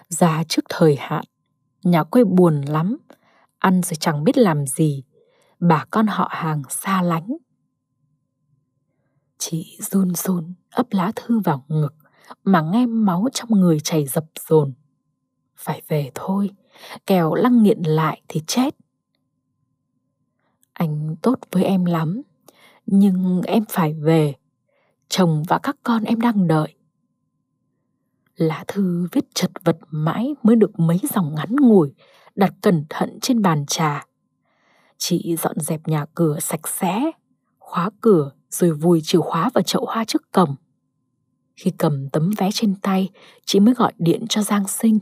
ra 0.08 0.44
trước 0.48 0.64
thời 0.68 0.96
hạn, 0.96 1.24
nhà 1.82 2.04
quê 2.04 2.24
buồn 2.24 2.60
lắm, 2.60 2.96
ăn 3.58 3.82
rồi 3.82 3.96
chẳng 4.00 4.24
biết 4.24 4.38
làm 4.38 4.66
gì, 4.66 5.04
bà 5.60 5.84
con 5.90 6.06
họ 6.06 6.28
hàng 6.32 6.62
xa 6.68 7.02
lánh. 7.02 7.36
Chị 9.42 9.78
run 9.80 10.14
run 10.14 10.54
ấp 10.70 10.86
lá 10.90 11.12
thư 11.16 11.40
vào 11.40 11.64
ngực 11.68 11.94
mà 12.44 12.60
nghe 12.60 12.86
máu 12.86 13.28
trong 13.32 13.48
người 13.50 13.80
chảy 13.80 14.06
dập 14.06 14.24
dồn. 14.48 14.72
Phải 15.56 15.82
về 15.88 16.10
thôi, 16.14 16.50
kẻo 17.06 17.34
lăng 17.34 17.62
nghiện 17.62 17.82
lại 17.82 18.22
thì 18.28 18.42
chết. 18.46 18.76
Anh 20.72 21.16
tốt 21.22 21.38
với 21.50 21.64
em 21.64 21.84
lắm, 21.84 22.22
nhưng 22.86 23.42
em 23.46 23.64
phải 23.68 23.94
về. 23.94 24.34
Chồng 25.08 25.42
và 25.48 25.58
các 25.62 25.76
con 25.82 26.04
em 26.04 26.20
đang 26.20 26.46
đợi. 26.46 26.74
Lá 28.36 28.64
thư 28.68 29.08
viết 29.12 29.24
chật 29.34 29.50
vật 29.64 29.76
mãi 29.90 30.34
mới 30.42 30.56
được 30.56 30.80
mấy 30.80 31.00
dòng 31.14 31.34
ngắn 31.34 31.56
ngủi, 31.56 31.94
đặt 32.34 32.52
cẩn 32.60 32.84
thận 32.88 33.18
trên 33.22 33.42
bàn 33.42 33.64
trà. 33.66 34.06
Chị 34.98 35.36
dọn 35.36 35.60
dẹp 35.60 35.88
nhà 35.88 36.06
cửa 36.14 36.38
sạch 36.40 36.68
sẽ, 36.68 37.10
khóa 37.58 37.90
cửa 38.00 38.30
rồi 38.50 38.70
vùi 38.70 39.00
chìa 39.00 39.18
khóa 39.18 39.50
vào 39.54 39.62
chậu 39.62 39.86
hoa 39.86 40.04
trước 40.04 40.32
cổng. 40.32 40.54
Khi 41.56 41.70
cầm 41.70 42.08
tấm 42.08 42.30
vé 42.38 42.50
trên 42.52 42.74
tay, 42.74 43.10
chị 43.44 43.60
mới 43.60 43.74
gọi 43.74 43.92
điện 43.98 44.26
cho 44.28 44.42
Giang 44.42 44.68
Sinh. 44.68 44.98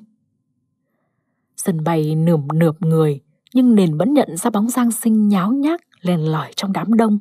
Sân 1.56 1.84
bay 1.84 2.14
nườm 2.14 2.48
nượp 2.54 2.82
người, 2.82 3.20
nhưng 3.54 3.74
nền 3.74 3.96
vẫn 3.96 4.14
nhận 4.14 4.36
ra 4.36 4.50
bóng 4.50 4.68
Giang 4.68 4.90
Sinh 4.92 5.28
nháo 5.28 5.52
nhác 5.52 5.80
len 6.00 6.20
lỏi 6.20 6.52
trong 6.56 6.72
đám 6.72 6.94
đông. 6.94 7.18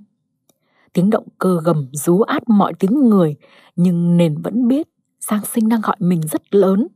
Tiếng 0.93 1.09
động 1.09 1.27
cơ 1.39 1.59
gầm 1.63 1.89
rú 1.91 2.21
át 2.21 2.49
mọi 2.49 2.73
tiếng 2.73 3.09
người, 3.09 3.35
nhưng 3.75 4.17
nền 4.17 4.41
vẫn 4.41 4.67
biết 4.67 4.87
Giang 5.19 5.45
Sinh 5.45 5.69
đang 5.69 5.81
gọi 5.81 5.95
mình 5.99 6.21
rất 6.27 6.55
lớn. 6.55 6.87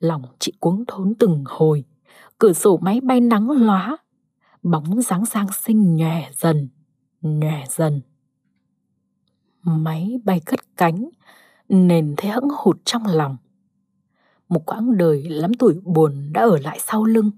Lòng 0.00 0.22
chị 0.38 0.52
cuống 0.60 0.84
thốn 0.88 1.14
từng 1.18 1.44
hồi, 1.46 1.84
cửa 2.38 2.52
sổ 2.52 2.76
máy 2.82 3.00
bay 3.00 3.20
nắng 3.20 3.50
lóa, 3.50 3.96
bóng 4.62 5.02
dáng 5.02 5.24
Giang 5.24 5.46
Sinh 5.62 5.96
nhòe 5.96 6.30
dần, 6.36 6.68
nhòe 7.22 7.64
dần. 7.68 8.00
Máy 9.62 10.20
bay 10.24 10.40
cất 10.40 10.60
cánh, 10.76 11.08
nền 11.68 12.14
thấy 12.16 12.30
hững 12.30 12.48
hụt 12.58 12.76
trong 12.84 13.06
lòng. 13.06 13.36
Một 14.48 14.66
quãng 14.66 14.96
đời 14.96 15.22
lắm 15.28 15.54
tuổi 15.54 15.74
buồn 15.84 16.32
đã 16.32 16.40
ở 16.42 16.58
lại 16.58 16.78
sau 16.86 17.04
lưng. 17.04 17.30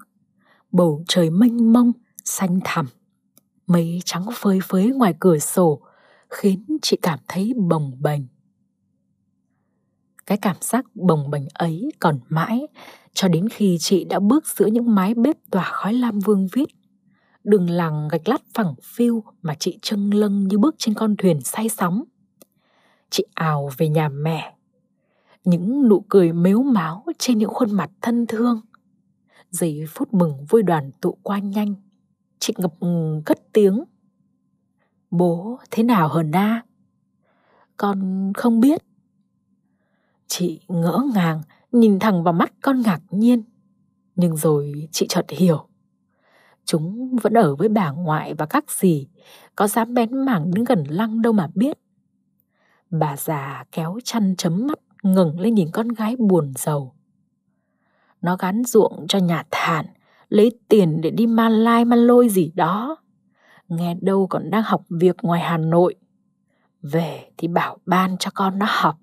Bầu 0.73 1.05
trời 1.09 1.31
mênh 1.31 1.73
mông, 1.73 1.93
xanh 2.25 2.61
thẳm. 2.65 2.87
Mây 3.67 4.01
trắng 4.05 4.27
phơi 4.35 4.59
phới 4.63 4.87
ngoài 4.87 5.15
cửa 5.21 5.39
sổ 5.39 5.81
khiến 6.31 6.79
chị 6.83 6.97
cảm 7.03 7.19
thấy 7.29 7.53
bồng 7.57 7.93
bềnh. 8.01 8.23
Cái 10.27 10.39
cảm 10.39 10.57
giác 10.61 10.87
bồng 10.95 11.31
bềnh 11.31 11.45
ấy 11.55 11.93
còn 11.99 12.21
mãi 12.29 12.67
cho 13.15 13.29
đến 13.29 13.49
khi 13.49 13.77
chị 13.81 14.05
đã 14.05 14.21
bước 14.21 14.47
giữa 14.47 14.67
những 14.67 14.95
mái 14.95 15.15
bếp 15.15 15.37
tỏa 15.51 15.71
khói 15.73 15.95
lam 15.95 16.19
vương 16.19 16.49
vít. 16.53 16.69
Đường 17.45 17.71
làng 17.71 18.09
gạch 18.09 18.29
lát 18.29 18.43
phẳng 18.55 18.75
phiu 18.83 19.25
mà 19.43 19.55
chị 19.59 19.79
trâng 19.83 20.15
lâng 20.15 20.49
như 20.49 20.59
bước 20.59 20.75
trên 20.79 20.95
con 20.95 21.17
thuyền 21.17 21.41
say 21.41 21.69
sóng 21.69 22.05
chị 23.13 23.25
ào 23.35 23.71
về 23.77 23.89
nhà 23.89 24.09
mẹ. 24.09 24.55
Những 25.45 25.89
nụ 25.89 26.05
cười 26.09 26.33
mếu 26.33 26.63
máo 26.63 27.05
trên 27.19 27.39
những 27.39 27.51
khuôn 27.51 27.73
mặt 27.73 27.91
thân 28.01 28.27
thương. 28.27 28.61
Giây 29.51 29.85
phút 29.89 30.15
mừng 30.15 30.45
vui 30.49 30.63
đoàn 30.63 30.91
tụ 31.01 31.19
qua 31.23 31.39
nhanh. 31.39 31.75
Chị 32.39 32.55
ngập 32.57 32.73
ngừng 32.81 33.23
cất 33.27 33.39
tiếng. 33.53 33.85
Bố 35.11 35.59
thế 35.71 35.83
nào 35.83 36.09
hờ 36.09 36.23
na? 36.23 36.63
Con 37.77 38.33
không 38.37 38.61
biết. 38.61 38.83
Chị 40.27 40.61
ngỡ 40.69 41.03
ngàng 41.15 41.43
nhìn 41.73 41.99
thẳng 41.99 42.25
vào 42.25 42.35
mắt 42.35 42.53
con 42.63 42.81
ngạc 42.81 43.01
nhiên. 43.11 43.43
Nhưng 44.17 44.37
rồi 44.37 44.89
chị 44.93 45.07
chợt 45.09 45.27
hiểu. 45.29 45.69
Chúng 46.65 47.17
vẫn 47.17 47.35
ở 47.35 47.57
với 47.57 47.69
bà 47.69 47.91
ngoại 47.91 48.35
và 48.35 48.47
các 48.47 48.71
dì, 48.71 49.09
có 49.57 49.69
dám 49.69 49.95
bén 49.95 50.25
mảng 50.25 50.51
đứng 50.55 50.65
gần 50.65 50.85
lăng 50.89 51.23
đâu 51.23 51.33
mà 51.33 51.49
biết. 51.55 51.79
Bà 52.93 53.17
già 53.17 53.65
kéo 53.73 53.99
chăn 54.05 54.35
chấm 54.39 54.67
mắt 54.67 54.79
ngừng 55.03 55.41
lên 55.41 55.55
nhìn 55.55 55.69
con 55.73 55.89
gái 55.89 56.17
buồn 56.17 56.53
giàu. 56.57 56.95
Nó 58.23 58.37
gắn 58.37 58.65
ruộng 58.65 59.07
cho 59.09 59.19
nhà 59.19 59.45
thản, 59.51 59.87
lấy 60.29 60.53
tiền 60.69 61.01
để 61.01 61.11
đi 61.11 61.27
ma 61.27 61.49
lai 61.49 61.85
ma 61.85 61.97
lôi 61.97 62.29
gì 62.29 62.53
đó. 62.55 62.97
Nghe 63.69 63.95
đâu 64.01 64.27
còn 64.31 64.51
đang 64.51 64.63
học 64.63 64.85
việc 64.89 65.17
ngoài 65.23 65.41
Hà 65.41 65.59
Nội. 65.59 65.95
Về 66.83 67.31
thì 67.37 67.49
bảo 67.49 67.79
ban 67.87 68.17
cho 68.19 68.31
con 68.35 68.59
nó 68.59 68.67
học. 68.69 68.97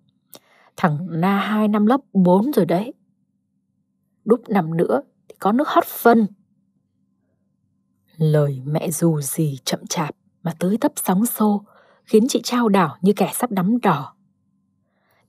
Thằng 0.78 1.08
Na 1.10 1.40
hai 1.40 1.68
năm 1.68 1.86
lớp 1.86 2.02
4 2.14 2.52
rồi 2.52 2.66
đấy. 2.66 2.94
Đúc 4.26 4.50
năm 4.50 4.78
nữa 4.78 5.02
thì 5.28 5.36
có 5.40 5.52
nước 5.52 5.68
hót 5.68 5.86
phân. 5.86 6.28
Lời 8.18 8.62
mẹ 8.66 8.92
dù 8.92 9.22
gì 9.22 9.58
chậm 9.64 9.88
chạp 9.90 10.16
mà 10.44 10.54
tới 10.60 10.78
tấp 10.82 10.92
sóng 10.96 11.26
xô 11.26 11.64
khiến 12.10 12.26
chị 12.30 12.42
trao 12.44 12.70
đảo 12.70 12.96
như 13.02 13.14
kẻ 13.16 13.32
sắp 13.34 13.52
đắm 13.52 13.82
đỏ. 13.82 14.14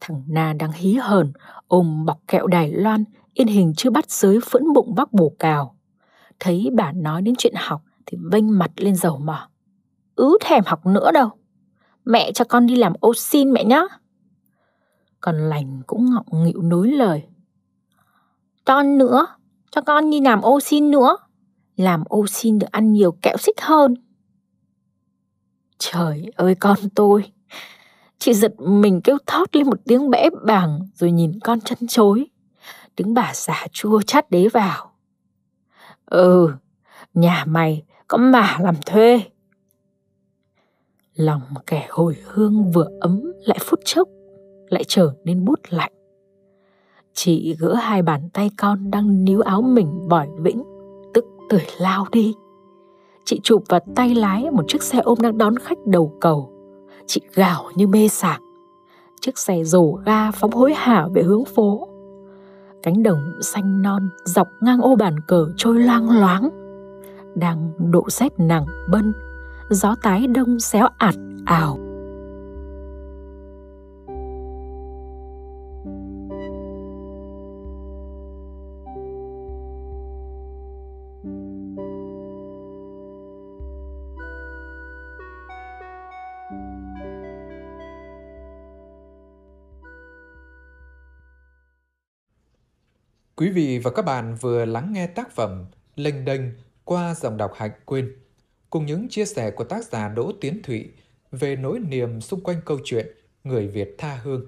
Thằng 0.01 0.23
Na 0.29 0.53
đang 0.53 0.73
hí 0.73 0.95
hờn 0.95 1.33
ôm 1.69 2.05
bọc 2.07 2.19
kẹo 2.29 2.47
Đài 2.47 2.73
Loan 2.73 3.05
yên 3.35 3.47
hình 3.47 3.73
chưa 3.77 3.91
bắt 3.91 4.11
giới 4.11 4.39
phẫn 4.51 4.73
bụng 4.73 4.95
bác 4.95 5.13
bổ 5.13 5.33
cào. 5.39 5.77
Thấy 6.39 6.71
bà 6.73 6.93
nói 6.93 7.23
đến 7.23 7.35
chuyện 7.39 7.55
học 7.57 7.83
thì 8.07 8.19
vênh 8.33 8.59
mặt 8.59 8.71
lên 8.77 8.97
dầu 8.97 9.19
mỏ. 9.19 9.49
Ứ 10.15 10.39
thèm 10.41 10.65
học 10.67 10.87
nữa 10.87 11.13
đâu. 11.13 11.31
Mẹ 12.05 12.33
cho 12.33 12.45
con 12.45 12.67
đi 12.67 12.77
làm 12.77 12.93
ô 13.01 13.15
xin 13.15 13.53
mẹ 13.53 13.65
nhá. 13.65 13.83
Còn 15.21 15.37
lành 15.37 15.83
cũng 15.87 16.11
ngọng 16.11 16.45
nghịu 16.45 16.63
nối 16.63 16.89
lời. 16.89 17.23
Con 18.65 18.99
nữa, 18.99 19.27
cho 19.71 19.81
con 19.81 20.11
đi 20.11 20.21
làm 20.21 20.41
ô 20.41 20.61
xin 20.61 20.91
nữa. 20.91 21.17
Làm 21.77 22.05
ô 22.09 22.27
xin 22.27 22.59
được 22.59 22.71
ăn 22.71 22.93
nhiều 22.93 23.13
kẹo 23.13 23.37
xích 23.37 23.61
hơn. 23.61 23.95
Trời 25.81 26.31
ơi 26.37 26.55
con 26.55 26.79
tôi, 26.95 27.33
chị 28.19 28.35
giật 28.35 28.61
mình 28.61 29.01
kêu 29.01 29.19
thót 29.27 29.57
lên 29.57 29.67
một 29.67 29.79
tiếng 29.85 30.11
bẽ 30.11 30.31
bàng 30.47 30.81
rồi 30.95 31.11
nhìn 31.11 31.39
con 31.45 31.61
chân 31.61 31.79
chối. 31.89 32.27
Đứng 32.97 33.15
bà 33.15 33.33
già 33.35 33.67
chua 33.73 34.03
chát 34.03 34.31
đế 34.31 34.49
vào. 34.49 34.93
Ừ, 36.07 36.53
nhà 37.15 37.45
mày 37.49 37.83
có 38.09 38.19
mà 38.19 38.57
làm 38.61 38.75
thuê. 38.87 39.21
Lòng 41.15 41.43
kẻ 41.67 41.87
hồi 41.91 42.17
hương 42.25 42.71
vừa 42.73 42.89
ấm 43.01 43.33
lại 43.47 43.59
phút 43.61 43.81
chốc, 43.85 44.09
lại 44.69 44.85
trở 44.89 45.13
nên 45.25 45.45
bút 45.45 45.61
lạnh. 45.69 45.93
Chị 47.15 47.57
gỡ 47.59 47.75
hai 47.75 48.03
bàn 48.03 48.29
tay 48.33 48.51
con 48.59 48.91
đang 48.91 49.25
níu 49.25 49.41
áo 49.41 49.63
mình 49.63 50.09
vòi 50.09 50.29
vĩnh, 50.39 50.63
tức 51.15 51.25
tưởi 51.51 51.65
lao 51.79 52.07
đi. 52.13 52.35
Chị 53.25 53.41
chụp 53.43 53.63
vào 53.69 53.81
tay 53.95 54.15
lái 54.15 54.51
một 54.51 54.63
chiếc 54.69 54.83
xe 54.83 54.99
ôm 54.99 55.19
đang 55.21 55.39
đón 55.39 55.57
khách 55.57 55.79
đầu 55.87 56.13
cầu. 56.21 56.53
Chị 57.07 57.21
gào 57.35 57.65
như 57.75 57.87
mê 57.87 58.09
sảng. 58.09 58.41
Chiếc 59.21 59.39
xe 59.39 59.65
rồ 59.65 59.93
ga 59.93 60.31
phóng 60.31 60.51
hối 60.51 60.75
hả 60.75 61.07
về 61.15 61.23
hướng 61.23 61.45
phố. 61.45 61.89
Cánh 62.83 63.03
đồng 63.03 63.39
xanh 63.43 63.83
non 63.83 64.09
dọc 64.25 64.49
ngang 64.61 64.81
ô 64.81 64.97
bàn 64.97 65.17
cờ 65.29 65.47
trôi 65.57 65.81
loang 65.81 66.21
loáng. 66.21 66.49
Đang 67.35 67.73
độ 67.79 68.05
rét 68.11 68.33
nặng 68.39 68.67
bân, 68.91 69.13
gió 69.71 69.95
tái 70.03 70.27
đông 70.27 70.61
xéo 70.61 70.89
ạt 70.99 71.15
ảo. 71.45 71.79
Quý 93.41 93.51
vị 93.51 93.79
và 93.79 93.91
các 93.91 94.05
bạn 94.05 94.35
vừa 94.41 94.65
lắng 94.65 94.93
nghe 94.93 95.07
tác 95.07 95.31
phẩm 95.33 95.65
Lênh 95.97 96.25
đênh 96.25 96.41
qua 96.85 97.15
dòng 97.15 97.37
đọc 97.37 97.53
Hạnh 97.57 97.71
Quyên 97.85 98.17
cùng 98.71 98.87
những 98.87 99.09
chia 99.09 99.25
sẻ 99.25 99.51
của 99.51 99.65
tác 99.65 99.85
giả 99.85 100.09
Đỗ 100.09 100.33
Tiến 100.41 100.63
Thụy 100.63 100.89
về 101.31 101.57
nỗi 101.57 101.79
niềm 101.79 102.21
xung 102.21 102.41
quanh 102.41 102.61
câu 102.65 102.79
chuyện 102.85 103.07
người 103.45 103.69
Việt 103.69 103.95
tha 103.99 104.21
hương. 104.23 104.47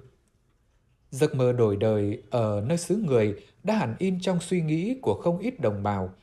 Giấc 1.11 1.35
mơ 1.35 1.51
đổi 1.51 1.75
đời 1.75 2.21
ở 2.29 2.63
nơi 2.67 2.77
xứ 2.77 2.95
người 2.95 3.35
đã 3.63 3.75
hẳn 3.75 3.95
in 3.99 4.21
trong 4.21 4.39
suy 4.39 4.61
nghĩ 4.61 4.99
của 5.01 5.21
không 5.23 5.39
ít 5.39 5.59
đồng 5.59 5.83
bào. 5.83 6.13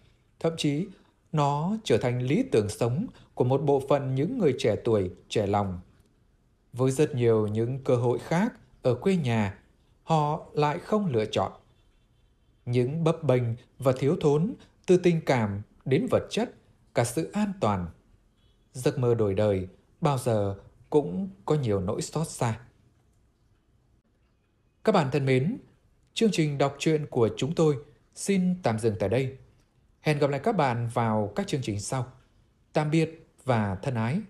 Thậm 0.41 0.53
chí, 0.57 0.87
nó 1.33 1.77
trở 1.85 1.99
thành 1.99 2.23
lý 2.23 2.45
tưởng 2.53 2.69
sống 2.69 3.07
của 3.35 3.45
một 3.45 3.63
bộ 3.63 3.83
phận 3.89 4.15
những 4.15 4.39
người 4.39 4.55
trẻ 4.59 4.77
tuổi, 4.85 5.11
trẻ 5.29 5.47
lòng. 5.47 5.81
Với 6.73 6.91
rất 6.91 7.15
nhiều 7.15 7.47
những 7.47 7.85
cơ 7.85 7.97
hội 7.97 8.19
khác 8.19 8.53
ở 8.83 8.95
quê 8.95 9.17
nhà, 9.17 9.59
họ 10.03 10.47
lại 10.55 10.79
không 10.79 11.07
lựa 11.07 11.25
chọn 11.25 11.53
những 12.67 13.05
bấp 13.05 13.23
bênh 13.23 13.43
và 13.79 13.93
thiếu 13.99 14.17
thốn 14.21 14.55
từ 14.87 14.97
tình 14.97 15.21
cảm 15.27 15.63
đến 15.85 16.07
vật 16.11 16.27
chất, 16.31 16.55
cả 16.95 17.05
sự 17.05 17.31
an 17.33 17.53
toàn. 17.61 17.87
Giấc 18.73 18.99
mơ 18.99 19.15
đổi 19.15 19.35
đời 19.35 19.69
bao 20.01 20.19
giờ 20.19 20.57
cũng 20.91 21.31
có 21.45 21.55
nhiều 21.55 21.81
nỗi 21.81 22.03
xót 22.03 22.29
xa. 22.29 22.61
Các 24.85 24.93
bạn 24.93 25.11
thân 25.13 25.27
mến, 25.27 25.59
chương 26.15 26.31
trình 26.33 26.59
đọc 26.59 26.77
truyện 26.79 27.07
của 27.11 27.29
chúng 27.37 27.55
tôi 27.55 27.77
xin 28.15 28.63
tạm 28.63 28.79
dừng 28.79 28.97
tại 29.01 29.09
đây. 29.09 29.37
Hẹn 30.01 30.19
gặp 30.19 30.31
lại 30.31 30.41
các 30.45 30.57
bạn 30.57 30.89
vào 30.95 31.33
các 31.37 31.47
chương 31.47 31.63
trình 31.63 31.81
sau. 31.81 32.13
Tạm 32.73 32.91
biệt 32.91 33.27
và 33.45 33.75
thân 33.83 33.95
ái. 33.95 34.21